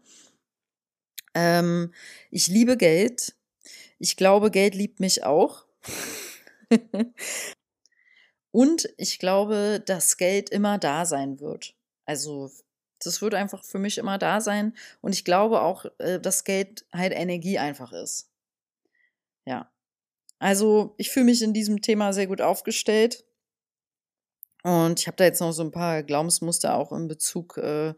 Ähm, 1.33 1.91
ich 2.29 2.47
liebe 2.47 2.77
Geld. 2.77 3.33
Ich 3.97 4.15
glaube, 4.15 4.51
Geld 4.51 4.75
liebt 4.75 4.99
mich 4.99 5.23
auch. 5.23 5.65
Und 8.51 8.89
ich 8.97 9.19
glaube, 9.19 9.81
dass 9.85 10.17
Geld 10.17 10.49
immer 10.49 10.77
da 10.77 11.05
sein 11.05 11.39
wird. 11.39 11.75
Also 12.05 12.49
das 13.03 13.21
wird 13.21 13.33
einfach 13.33 13.63
für 13.63 13.79
mich 13.79 13.97
immer 13.97 14.17
da 14.17 14.41
sein. 14.41 14.75
Und 15.01 15.13
ich 15.13 15.25
glaube 15.25 15.61
auch, 15.61 15.85
äh, 15.99 16.19
dass 16.19 16.43
Geld 16.43 16.85
halt 16.93 17.13
Energie 17.13 17.59
einfach 17.59 17.91
ist. 17.91 18.29
Ja. 19.45 19.71
Also 20.39 20.93
ich 20.97 21.09
fühle 21.09 21.25
mich 21.25 21.41
in 21.41 21.53
diesem 21.53 21.81
Thema 21.81 22.13
sehr 22.13 22.27
gut 22.27 22.41
aufgestellt. 22.41 23.25
Und 24.63 24.99
ich 24.99 25.07
habe 25.07 25.17
da 25.17 25.23
jetzt 25.23 25.39
noch 25.39 25.51
so 25.51 25.63
ein 25.63 25.71
paar 25.71 26.03
Glaubensmuster 26.03 26.75
auch 26.75 26.91
in 26.91 27.07
Bezug 27.07 27.57
äh, 27.57 27.93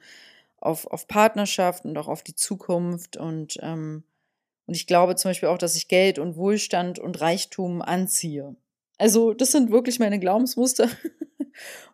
auf, 0.57 0.85
auf 0.87 1.07
Partnerschaft 1.07 1.85
und 1.85 1.97
auch 1.97 2.07
auf 2.07 2.23
die 2.23 2.35
Zukunft. 2.35 3.17
Und, 3.17 3.57
ähm, 3.61 4.03
und 4.67 4.73
ich 4.75 4.87
glaube 4.87 5.15
zum 5.15 5.29
Beispiel 5.29 5.49
auch, 5.49 5.57
dass 5.57 5.75
ich 5.75 5.87
Geld 5.87 6.19
und 6.19 6.35
Wohlstand 6.35 6.99
und 6.99 7.19
Reichtum 7.21 7.81
anziehe. 7.81 8.55
Also 8.99 9.33
das 9.33 9.51
sind 9.51 9.71
wirklich 9.71 9.97
meine 9.97 10.19
Glaubensmuster. 10.19 10.89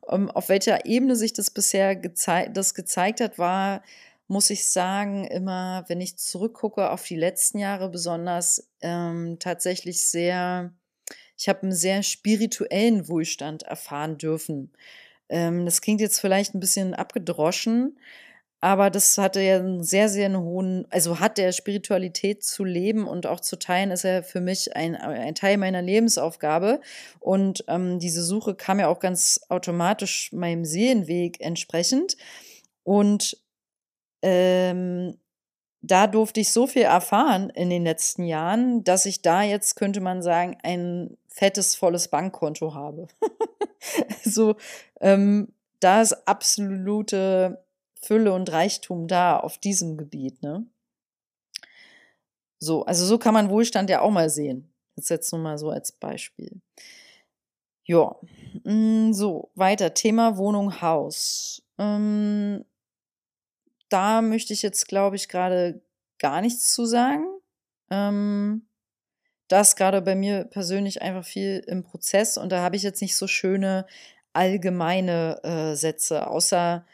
Um, 0.01 0.29
auf 0.31 0.49
welcher 0.49 0.85
Ebene 0.85 1.15
sich 1.15 1.33
das 1.33 1.51
bisher 1.51 1.95
gezei 1.95 2.49
das 2.51 2.73
gezeigt 2.73 3.21
hat, 3.21 3.37
war, 3.37 3.83
muss 4.27 4.49
ich 4.49 4.65
sagen, 4.65 5.23
immer, 5.25 5.85
wenn 5.87 6.01
ich 6.01 6.17
zurückgucke 6.17 6.89
auf 6.89 7.03
die 7.03 7.15
letzten 7.15 7.59
Jahre 7.59 7.89
besonders, 7.89 8.71
ähm, 8.81 9.37
tatsächlich 9.39 10.01
sehr, 10.01 10.73
ich 11.37 11.47
habe 11.47 11.61
einen 11.61 11.73
sehr 11.73 12.01
spirituellen 12.01 13.07
Wohlstand 13.07 13.63
erfahren 13.63 14.17
dürfen. 14.17 14.73
Ähm, 15.29 15.65
das 15.65 15.81
klingt 15.81 16.01
jetzt 16.01 16.19
vielleicht 16.19 16.55
ein 16.55 16.59
bisschen 16.59 16.95
abgedroschen, 16.95 17.99
aber 18.65 18.89
das 18.89 19.19
hatte 19.19 19.41
ja 19.41 19.57
einen 19.57 19.83
sehr, 19.83 20.09
sehr 20.09 20.25
einen 20.25 20.39
hohen, 20.41 20.87
also 20.89 21.19
hat 21.19 21.37
der 21.37 21.51
Spiritualität 21.51 22.43
zu 22.43 22.63
leben 22.63 23.07
und 23.07 23.27
auch 23.27 23.39
zu 23.39 23.59
teilen, 23.59 23.91
ist 23.91 24.01
ja 24.01 24.23
für 24.23 24.41
mich 24.41 24.75
ein, 24.75 24.95
ein 24.95 25.35
Teil 25.35 25.57
meiner 25.57 25.83
Lebensaufgabe. 25.83 26.81
Und 27.19 27.63
ähm, 27.67 27.99
diese 27.99 28.23
Suche 28.23 28.55
kam 28.55 28.79
ja 28.79 28.87
auch 28.87 28.99
ganz 28.99 29.41
automatisch 29.49 30.33
meinem 30.33 30.65
Seelenweg 30.65 31.41
entsprechend. 31.41 32.17
Und 32.81 33.37
ähm, 34.23 35.19
da 35.83 36.07
durfte 36.07 36.39
ich 36.39 36.51
so 36.51 36.65
viel 36.65 36.81
erfahren 36.81 37.51
in 37.51 37.69
den 37.69 37.83
letzten 37.83 38.23
Jahren, 38.23 38.83
dass 38.83 39.05
ich 39.05 39.21
da 39.21 39.43
jetzt, 39.43 39.75
könnte 39.75 40.01
man 40.01 40.23
sagen, 40.23 40.57
ein 40.63 41.15
fettes, 41.27 41.75
volles 41.75 42.07
Bankkonto 42.07 42.73
habe. 42.73 43.05
so, 44.23 44.55
ähm, 45.01 45.53
da 45.79 46.01
ist 46.01 46.27
absolute 46.27 47.63
Fülle 48.05 48.33
und 48.33 48.51
Reichtum 48.51 49.07
da 49.07 49.37
auf 49.37 49.57
diesem 49.57 49.97
Gebiet, 49.97 50.41
ne? 50.43 50.65
So, 52.59 52.85
also 52.85 53.05
so 53.05 53.17
kann 53.17 53.33
man 53.33 53.49
Wohlstand 53.49 53.89
ja 53.89 54.01
auch 54.01 54.11
mal 54.11 54.29
sehen. 54.29 54.73
Jetzt 54.95 55.09
jetzt 55.09 55.31
nur 55.31 55.41
mal 55.41 55.57
so 55.57 55.69
als 55.69 55.91
Beispiel. 55.91 56.61
Ja, 57.83 58.15
mm, 58.63 59.11
so, 59.13 59.51
weiter. 59.55 59.93
Thema 59.93 60.37
Wohnung, 60.37 60.81
Haus. 60.81 61.61
Ähm, 61.77 62.65
da 63.89 64.21
möchte 64.21 64.53
ich 64.53 64.61
jetzt, 64.61 64.87
glaube 64.87 65.15
ich, 65.15 65.27
gerade 65.27 65.81
gar 66.17 66.41
nichts 66.41 66.73
zu 66.73 66.85
sagen. 66.85 67.25
Ähm, 67.89 68.67
das 69.47 69.75
gerade 69.75 70.01
bei 70.01 70.15
mir 70.15 70.45
persönlich 70.45 71.01
einfach 71.01 71.25
viel 71.25 71.63
im 71.67 71.83
Prozess 71.83 72.37
und 72.37 72.51
da 72.51 72.61
habe 72.61 72.75
ich 72.75 72.83
jetzt 72.83 73.01
nicht 73.01 73.15
so 73.15 73.27
schöne 73.27 73.85
allgemeine 74.33 75.39
äh, 75.43 75.75
Sätze, 75.75 76.27
außer 76.27 76.85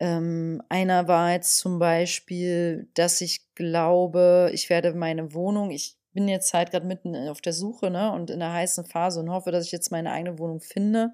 ähm, 0.00 0.62
einer 0.68 1.08
war 1.08 1.32
jetzt 1.32 1.58
zum 1.58 1.78
Beispiel, 1.78 2.88
dass 2.94 3.20
ich 3.20 3.54
glaube, 3.54 4.50
ich 4.52 4.70
werde 4.70 4.94
meine 4.94 5.34
Wohnung, 5.34 5.70
ich 5.70 5.96
bin 6.12 6.28
jetzt 6.28 6.54
halt 6.54 6.70
gerade 6.70 6.86
mitten 6.86 7.14
auf 7.28 7.40
der 7.40 7.52
Suche 7.52 7.90
ne, 7.90 8.12
und 8.12 8.30
in 8.30 8.40
der 8.40 8.52
heißen 8.52 8.84
Phase 8.84 9.20
und 9.20 9.30
hoffe, 9.30 9.50
dass 9.50 9.66
ich 9.66 9.72
jetzt 9.72 9.90
meine 9.90 10.12
eigene 10.12 10.38
Wohnung 10.38 10.60
finde. 10.60 11.12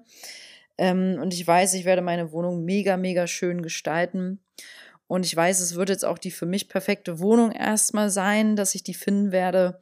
Ähm, 0.77 1.19
und 1.21 1.33
ich 1.33 1.45
weiß, 1.45 1.73
ich 1.73 1.85
werde 1.85 2.01
meine 2.01 2.31
Wohnung 2.31 2.65
mega, 2.65 2.97
mega 2.97 3.27
schön 3.27 3.61
gestalten. 3.61 4.39
Und 5.07 5.25
ich 5.25 5.35
weiß, 5.35 5.59
es 5.59 5.75
wird 5.75 5.89
jetzt 5.89 6.05
auch 6.05 6.17
die 6.17 6.31
für 6.31 6.45
mich 6.45 6.69
perfekte 6.69 7.19
Wohnung 7.19 7.51
erstmal 7.51 8.09
sein, 8.09 8.55
dass 8.55 8.75
ich 8.75 8.83
die 8.83 8.93
finden 8.93 9.31
werde. 9.31 9.79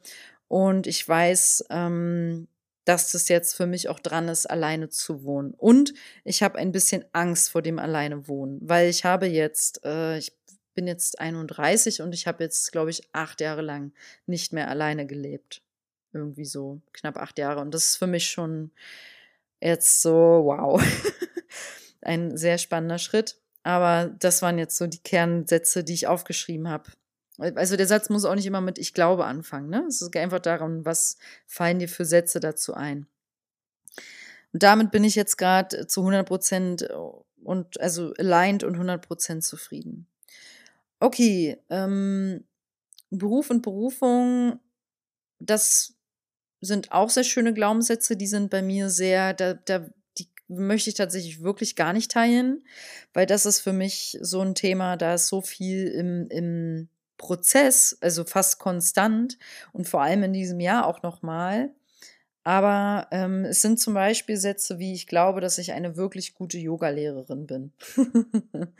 Und 0.48 0.86
ich 0.86 1.06
weiß, 1.08 1.66
ähm, 1.70 2.48
dass 2.84 3.12
das 3.12 3.28
jetzt 3.28 3.54
für 3.54 3.66
mich 3.66 3.88
auch 3.88 4.00
dran 4.00 4.28
ist, 4.28 4.46
alleine 4.46 4.88
zu 4.88 5.24
wohnen. 5.24 5.54
Und 5.54 5.94
ich 6.24 6.42
habe 6.42 6.58
ein 6.58 6.72
bisschen 6.72 7.04
Angst 7.12 7.50
vor 7.50 7.62
dem 7.62 7.78
alleine 7.78 8.28
wohnen, 8.28 8.58
weil 8.62 8.88
ich 8.88 9.04
habe 9.04 9.26
jetzt, 9.26 9.84
äh, 9.84 10.18
ich 10.18 10.32
bin 10.74 10.86
jetzt 10.86 11.20
31 11.20 12.02
und 12.02 12.12
ich 12.12 12.26
habe 12.26 12.44
jetzt, 12.44 12.72
glaube 12.72 12.90
ich, 12.90 13.08
acht 13.12 13.40
Jahre 13.40 13.62
lang 13.62 13.92
nicht 14.26 14.52
mehr 14.52 14.68
alleine 14.68 15.06
gelebt. 15.06 15.62
Irgendwie 16.12 16.44
so 16.44 16.80
knapp 16.92 17.16
acht 17.16 17.38
Jahre. 17.38 17.60
Und 17.60 17.72
das 17.74 17.86
ist 17.86 17.96
für 17.96 18.06
mich 18.06 18.28
schon 18.28 18.70
jetzt 19.60 20.02
so, 20.02 20.42
wow, 20.44 20.82
ein 22.02 22.36
sehr 22.36 22.58
spannender 22.58 22.98
Schritt. 22.98 23.38
Aber 23.62 24.14
das 24.18 24.42
waren 24.42 24.58
jetzt 24.58 24.76
so 24.76 24.86
die 24.86 25.02
Kernsätze, 25.02 25.84
die 25.84 25.94
ich 25.94 26.06
aufgeschrieben 26.06 26.68
habe. 26.68 26.90
Also 27.38 27.76
der 27.76 27.86
Satz 27.86 28.10
muss 28.10 28.24
auch 28.24 28.34
nicht 28.34 28.46
immer 28.46 28.60
mit 28.60 28.78
Ich 28.78 28.94
glaube 28.94 29.24
anfangen. 29.24 29.68
Ne? 29.68 29.84
Es 29.88 30.08
geht 30.10 30.22
einfach 30.22 30.40
darum, 30.40 30.84
was 30.84 31.16
fallen 31.46 31.80
dir 31.80 31.88
für 31.88 32.04
Sätze 32.04 32.38
dazu 32.38 32.74
ein. 32.74 33.06
Und 34.52 34.62
damit 34.62 34.92
bin 34.92 35.02
ich 35.02 35.16
jetzt 35.16 35.36
gerade 35.36 35.88
zu 35.88 36.00
100 36.02 36.26
Prozent 36.26 36.82
äh, 36.82 36.94
und 37.42 37.80
also 37.80 38.14
aligned 38.18 38.62
und 38.62 38.74
100 38.74 39.04
Prozent 39.04 39.44
zufrieden. 39.44 40.06
Okay, 41.00 41.58
ähm, 41.70 42.44
Beruf 43.10 43.50
und 43.50 43.62
Berufung, 43.62 44.60
das 45.40 45.94
sind 46.60 46.92
auch 46.92 47.10
sehr 47.10 47.24
schöne 47.24 47.52
Glaubenssätze, 47.52 48.16
die 48.16 48.26
sind 48.26 48.48
bei 48.48 48.62
mir 48.62 48.88
sehr, 48.88 49.34
da, 49.34 49.54
da, 49.54 49.86
möchte 50.46 50.90
ich 50.90 50.96
tatsächlich 50.96 51.42
wirklich 51.42 51.74
gar 51.74 51.92
nicht 51.92 52.10
teilen, 52.10 52.64
weil 53.12 53.26
das 53.26 53.46
ist 53.46 53.60
für 53.60 53.72
mich 53.72 54.18
so 54.20 54.40
ein 54.40 54.54
Thema, 54.54 54.96
da 54.96 55.14
ist 55.14 55.28
so 55.28 55.40
viel 55.40 55.88
im, 55.88 56.26
im 56.28 56.88
Prozess, 57.24 57.96
also 58.02 58.22
fast 58.24 58.58
konstant 58.58 59.38
und 59.72 59.88
vor 59.88 60.02
allem 60.02 60.24
in 60.24 60.34
diesem 60.34 60.60
Jahr 60.60 60.86
auch 60.86 61.02
nochmal. 61.02 61.70
Aber 62.42 63.08
ähm, 63.12 63.46
es 63.46 63.62
sind 63.62 63.80
zum 63.80 63.94
Beispiel 63.94 64.36
Sätze 64.36 64.78
wie, 64.78 64.92
ich 64.92 65.06
glaube, 65.06 65.40
dass 65.40 65.56
ich 65.56 65.72
eine 65.72 65.96
wirklich 65.96 66.34
gute 66.34 66.58
Yogalehrerin 66.58 67.46
bin. 67.46 67.72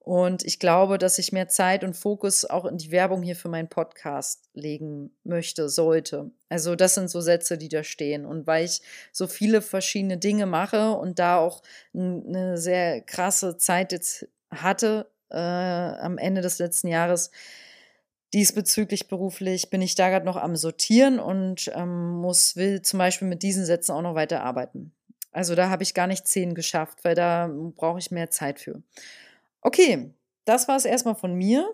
und 0.00 0.44
ich 0.44 0.58
glaube, 0.58 0.98
dass 0.98 1.18
ich 1.18 1.32
mehr 1.32 1.48
Zeit 1.48 1.82
und 1.82 1.96
Fokus 1.96 2.44
auch 2.44 2.66
in 2.66 2.76
die 2.76 2.90
Werbung 2.90 3.22
hier 3.22 3.36
für 3.36 3.48
meinen 3.48 3.70
Podcast 3.70 4.50
legen 4.52 5.10
möchte, 5.24 5.70
sollte. 5.70 6.30
Also 6.50 6.74
das 6.74 6.94
sind 6.94 7.08
so 7.08 7.22
Sätze, 7.22 7.56
die 7.56 7.70
da 7.70 7.84
stehen. 7.84 8.26
Und 8.26 8.46
weil 8.46 8.66
ich 8.66 8.82
so 9.12 9.26
viele 9.26 9.62
verschiedene 9.62 10.18
Dinge 10.18 10.44
mache 10.44 10.92
und 10.92 11.18
da 11.18 11.38
auch 11.38 11.62
eine 11.94 12.58
sehr 12.58 13.00
krasse 13.00 13.56
Zeit 13.56 13.92
jetzt 13.92 14.28
hatte 14.50 15.10
äh, 15.30 15.36
am 15.38 16.18
Ende 16.18 16.42
des 16.42 16.58
letzten 16.58 16.88
Jahres, 16.88 17.30
diesbezüglich 18.34 19.08
beruflich 19.08 19.70
bin 19.70 19.80
ich 19.80 19.94
da 19.94 20.08
gerade 20.10 20.26
noch 20.26 20.36
am 20.36 20.56
Sortieren 20.56 21.18
und 21.18 21.70
ähm, 21.74 22.16
muss, 22.16 22.56
will 22.56 22.82
zum 22.82 22.98
Beispiel 22.98 23.28
mit 23.28 23.42
diesen 23.42 23.64
Sätzen 23.64 23.92
auch 23.92 24.02
noch 24.02 24.14
weiter 24.14 24.42
arbeiten. 24.42 24.92
Also 25.32 25.54
da 25.54 25.70
habe 25.70 25.82
ich 25.82 25.94
gar 25.94 26.06
nicht 26.06 26.26
zehn 26.26 26.54
geschafft, 26.54 27.04
weil 27.04 27.14
da 27.14 27.50
brauche 27.76 27.98
ich 27.98 28.10
mehr 28.10 28.30
Zeit 28.30 28.60
für. 28.60 28.82
Okay, 29.60 30.10
das 30.44 30.68
war 30.68 30.76
es 30.76 30.84
erstmal 30.84 31.14
von 31.14 31.34
mir. 31.34 31.68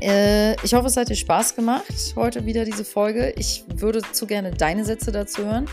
Äh, 0.00 0.54
ich 0.64 0.74
hoffe, 0.74 0.86
es 0.86 0.96
hat 0.96 1.08
dir 1.08 1.16
Spaß 1.16 1.56
gemacht, 1.56 2.14
heute 2.14 2.46
wieder 2.46 2.64
diese 2.64 2.84
Folge. 2.84 3.32
Ich 3.36 3.64
würde 3.66 4.02
zu 4.12 4.26
gerne 4.26 4.52
deine 4.52 4.84
Sätze 4.84 5.10
dazu 5.10 5.44
hören. 5.44 5.68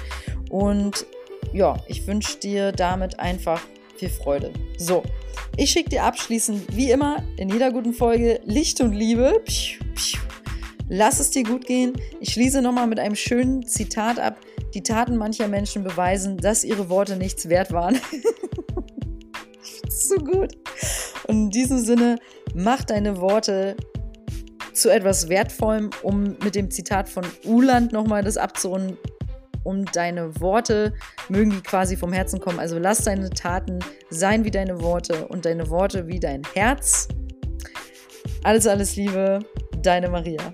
Und 0.50 1.06
ja, 1.52 1.78
ich 1.88 2.08
wünsche 2.08 2.40
dir 2.40 2.72
damit 2.72 3.20
einfach 3.20 3.62
viel 4.04 4.10
Freude. 4.10 4.52
So, 4.78 5.04
ich 5.56 5.72
schicke 5.72 5.92
dir 5.92 6.04
abschließend, 6.04 6.76
wie 6.76 6.92
immer, 6.92 7.24
in 7.38 7.50
jeder 7.50 7.72
guten 7.72 7.94
Folge 7.94 8.42
Licht 8.44 8.82
und 8.82 8.94
Liebe. 8.94 9.42
Lass 10.90 11.20
es 11.20 11.30
dir 11.30 11.44
gut 11.44 11.66
gehen. 11.66 11.94
Ich 12.20 12.34
schließe 12.34 12.62
nochmal 12.62 12.88
mit 12.88 13.00
einem 13.00 13.16
schönen 13.16 13.66
Zitat 13.66 14.20
ab. 14.20 14.38
Die 14.74 14.84
Taten 14.84 15.16
mancher 15.16 15.48
Menschen 15.48 15.84
beweisen, 15.84 16.38
dass 16.38 16.66
ihre 16.66 16.90
Worte 16.90 17.16
nichts 17.16 17.48
wert 17.48 17.72
waren. 17.72 18.00
so 19.90 20.16
gut. 20.16 20.58
Und 21.28 21.36
in 21.36 21.50
diesem 21.50 21.80
Sinne, 21.80 22.18
mach 22.54 22.84
deine 22.84 23.22
Worte 23.22 23.78
zu 24.74 24.90
etwas 24.90 25.30
Wertvollem, 25.30 25.92
um 26.02 26.36
mit 26.44 26.56
dem 26.56 26.70
Zitat 26.72 27.08
von 27.08 27.24
Uland 27.46 27.94
nochmal 27.94 28.24
das 28.24 28.36
abzurunden. 28.36 28.98
Und 29.64 29.96
deine 29.96 30.40
Worte 30.40 30.94
mögen 31.30 31.52
die 31.52 31.62
quasi 31.62 31.96
vom 31.96 32.14
Herzen 32.14 32.40
kommen. 32.40 32.60
Also 32.60 32.78
lass 32.78 33.04
deine 33.04 33.30
Taten 33.30 33.80
sein 34.10 34.44
wie 34.46 34.52
deine 34.52 34.82
Worte 34.82 35.28
und 35.28 35.46
deine 35.46 35.70
Worte 35.70 36.08
wie 36.08 36.20
dein 36.20 36.42
Herz. 36.54 37.08
Alles, 38.44 38.68
alles 38.68 38.96
Liebe, 38.96 39.40
deine 39.82 40.10
Maria. 40.10 40.54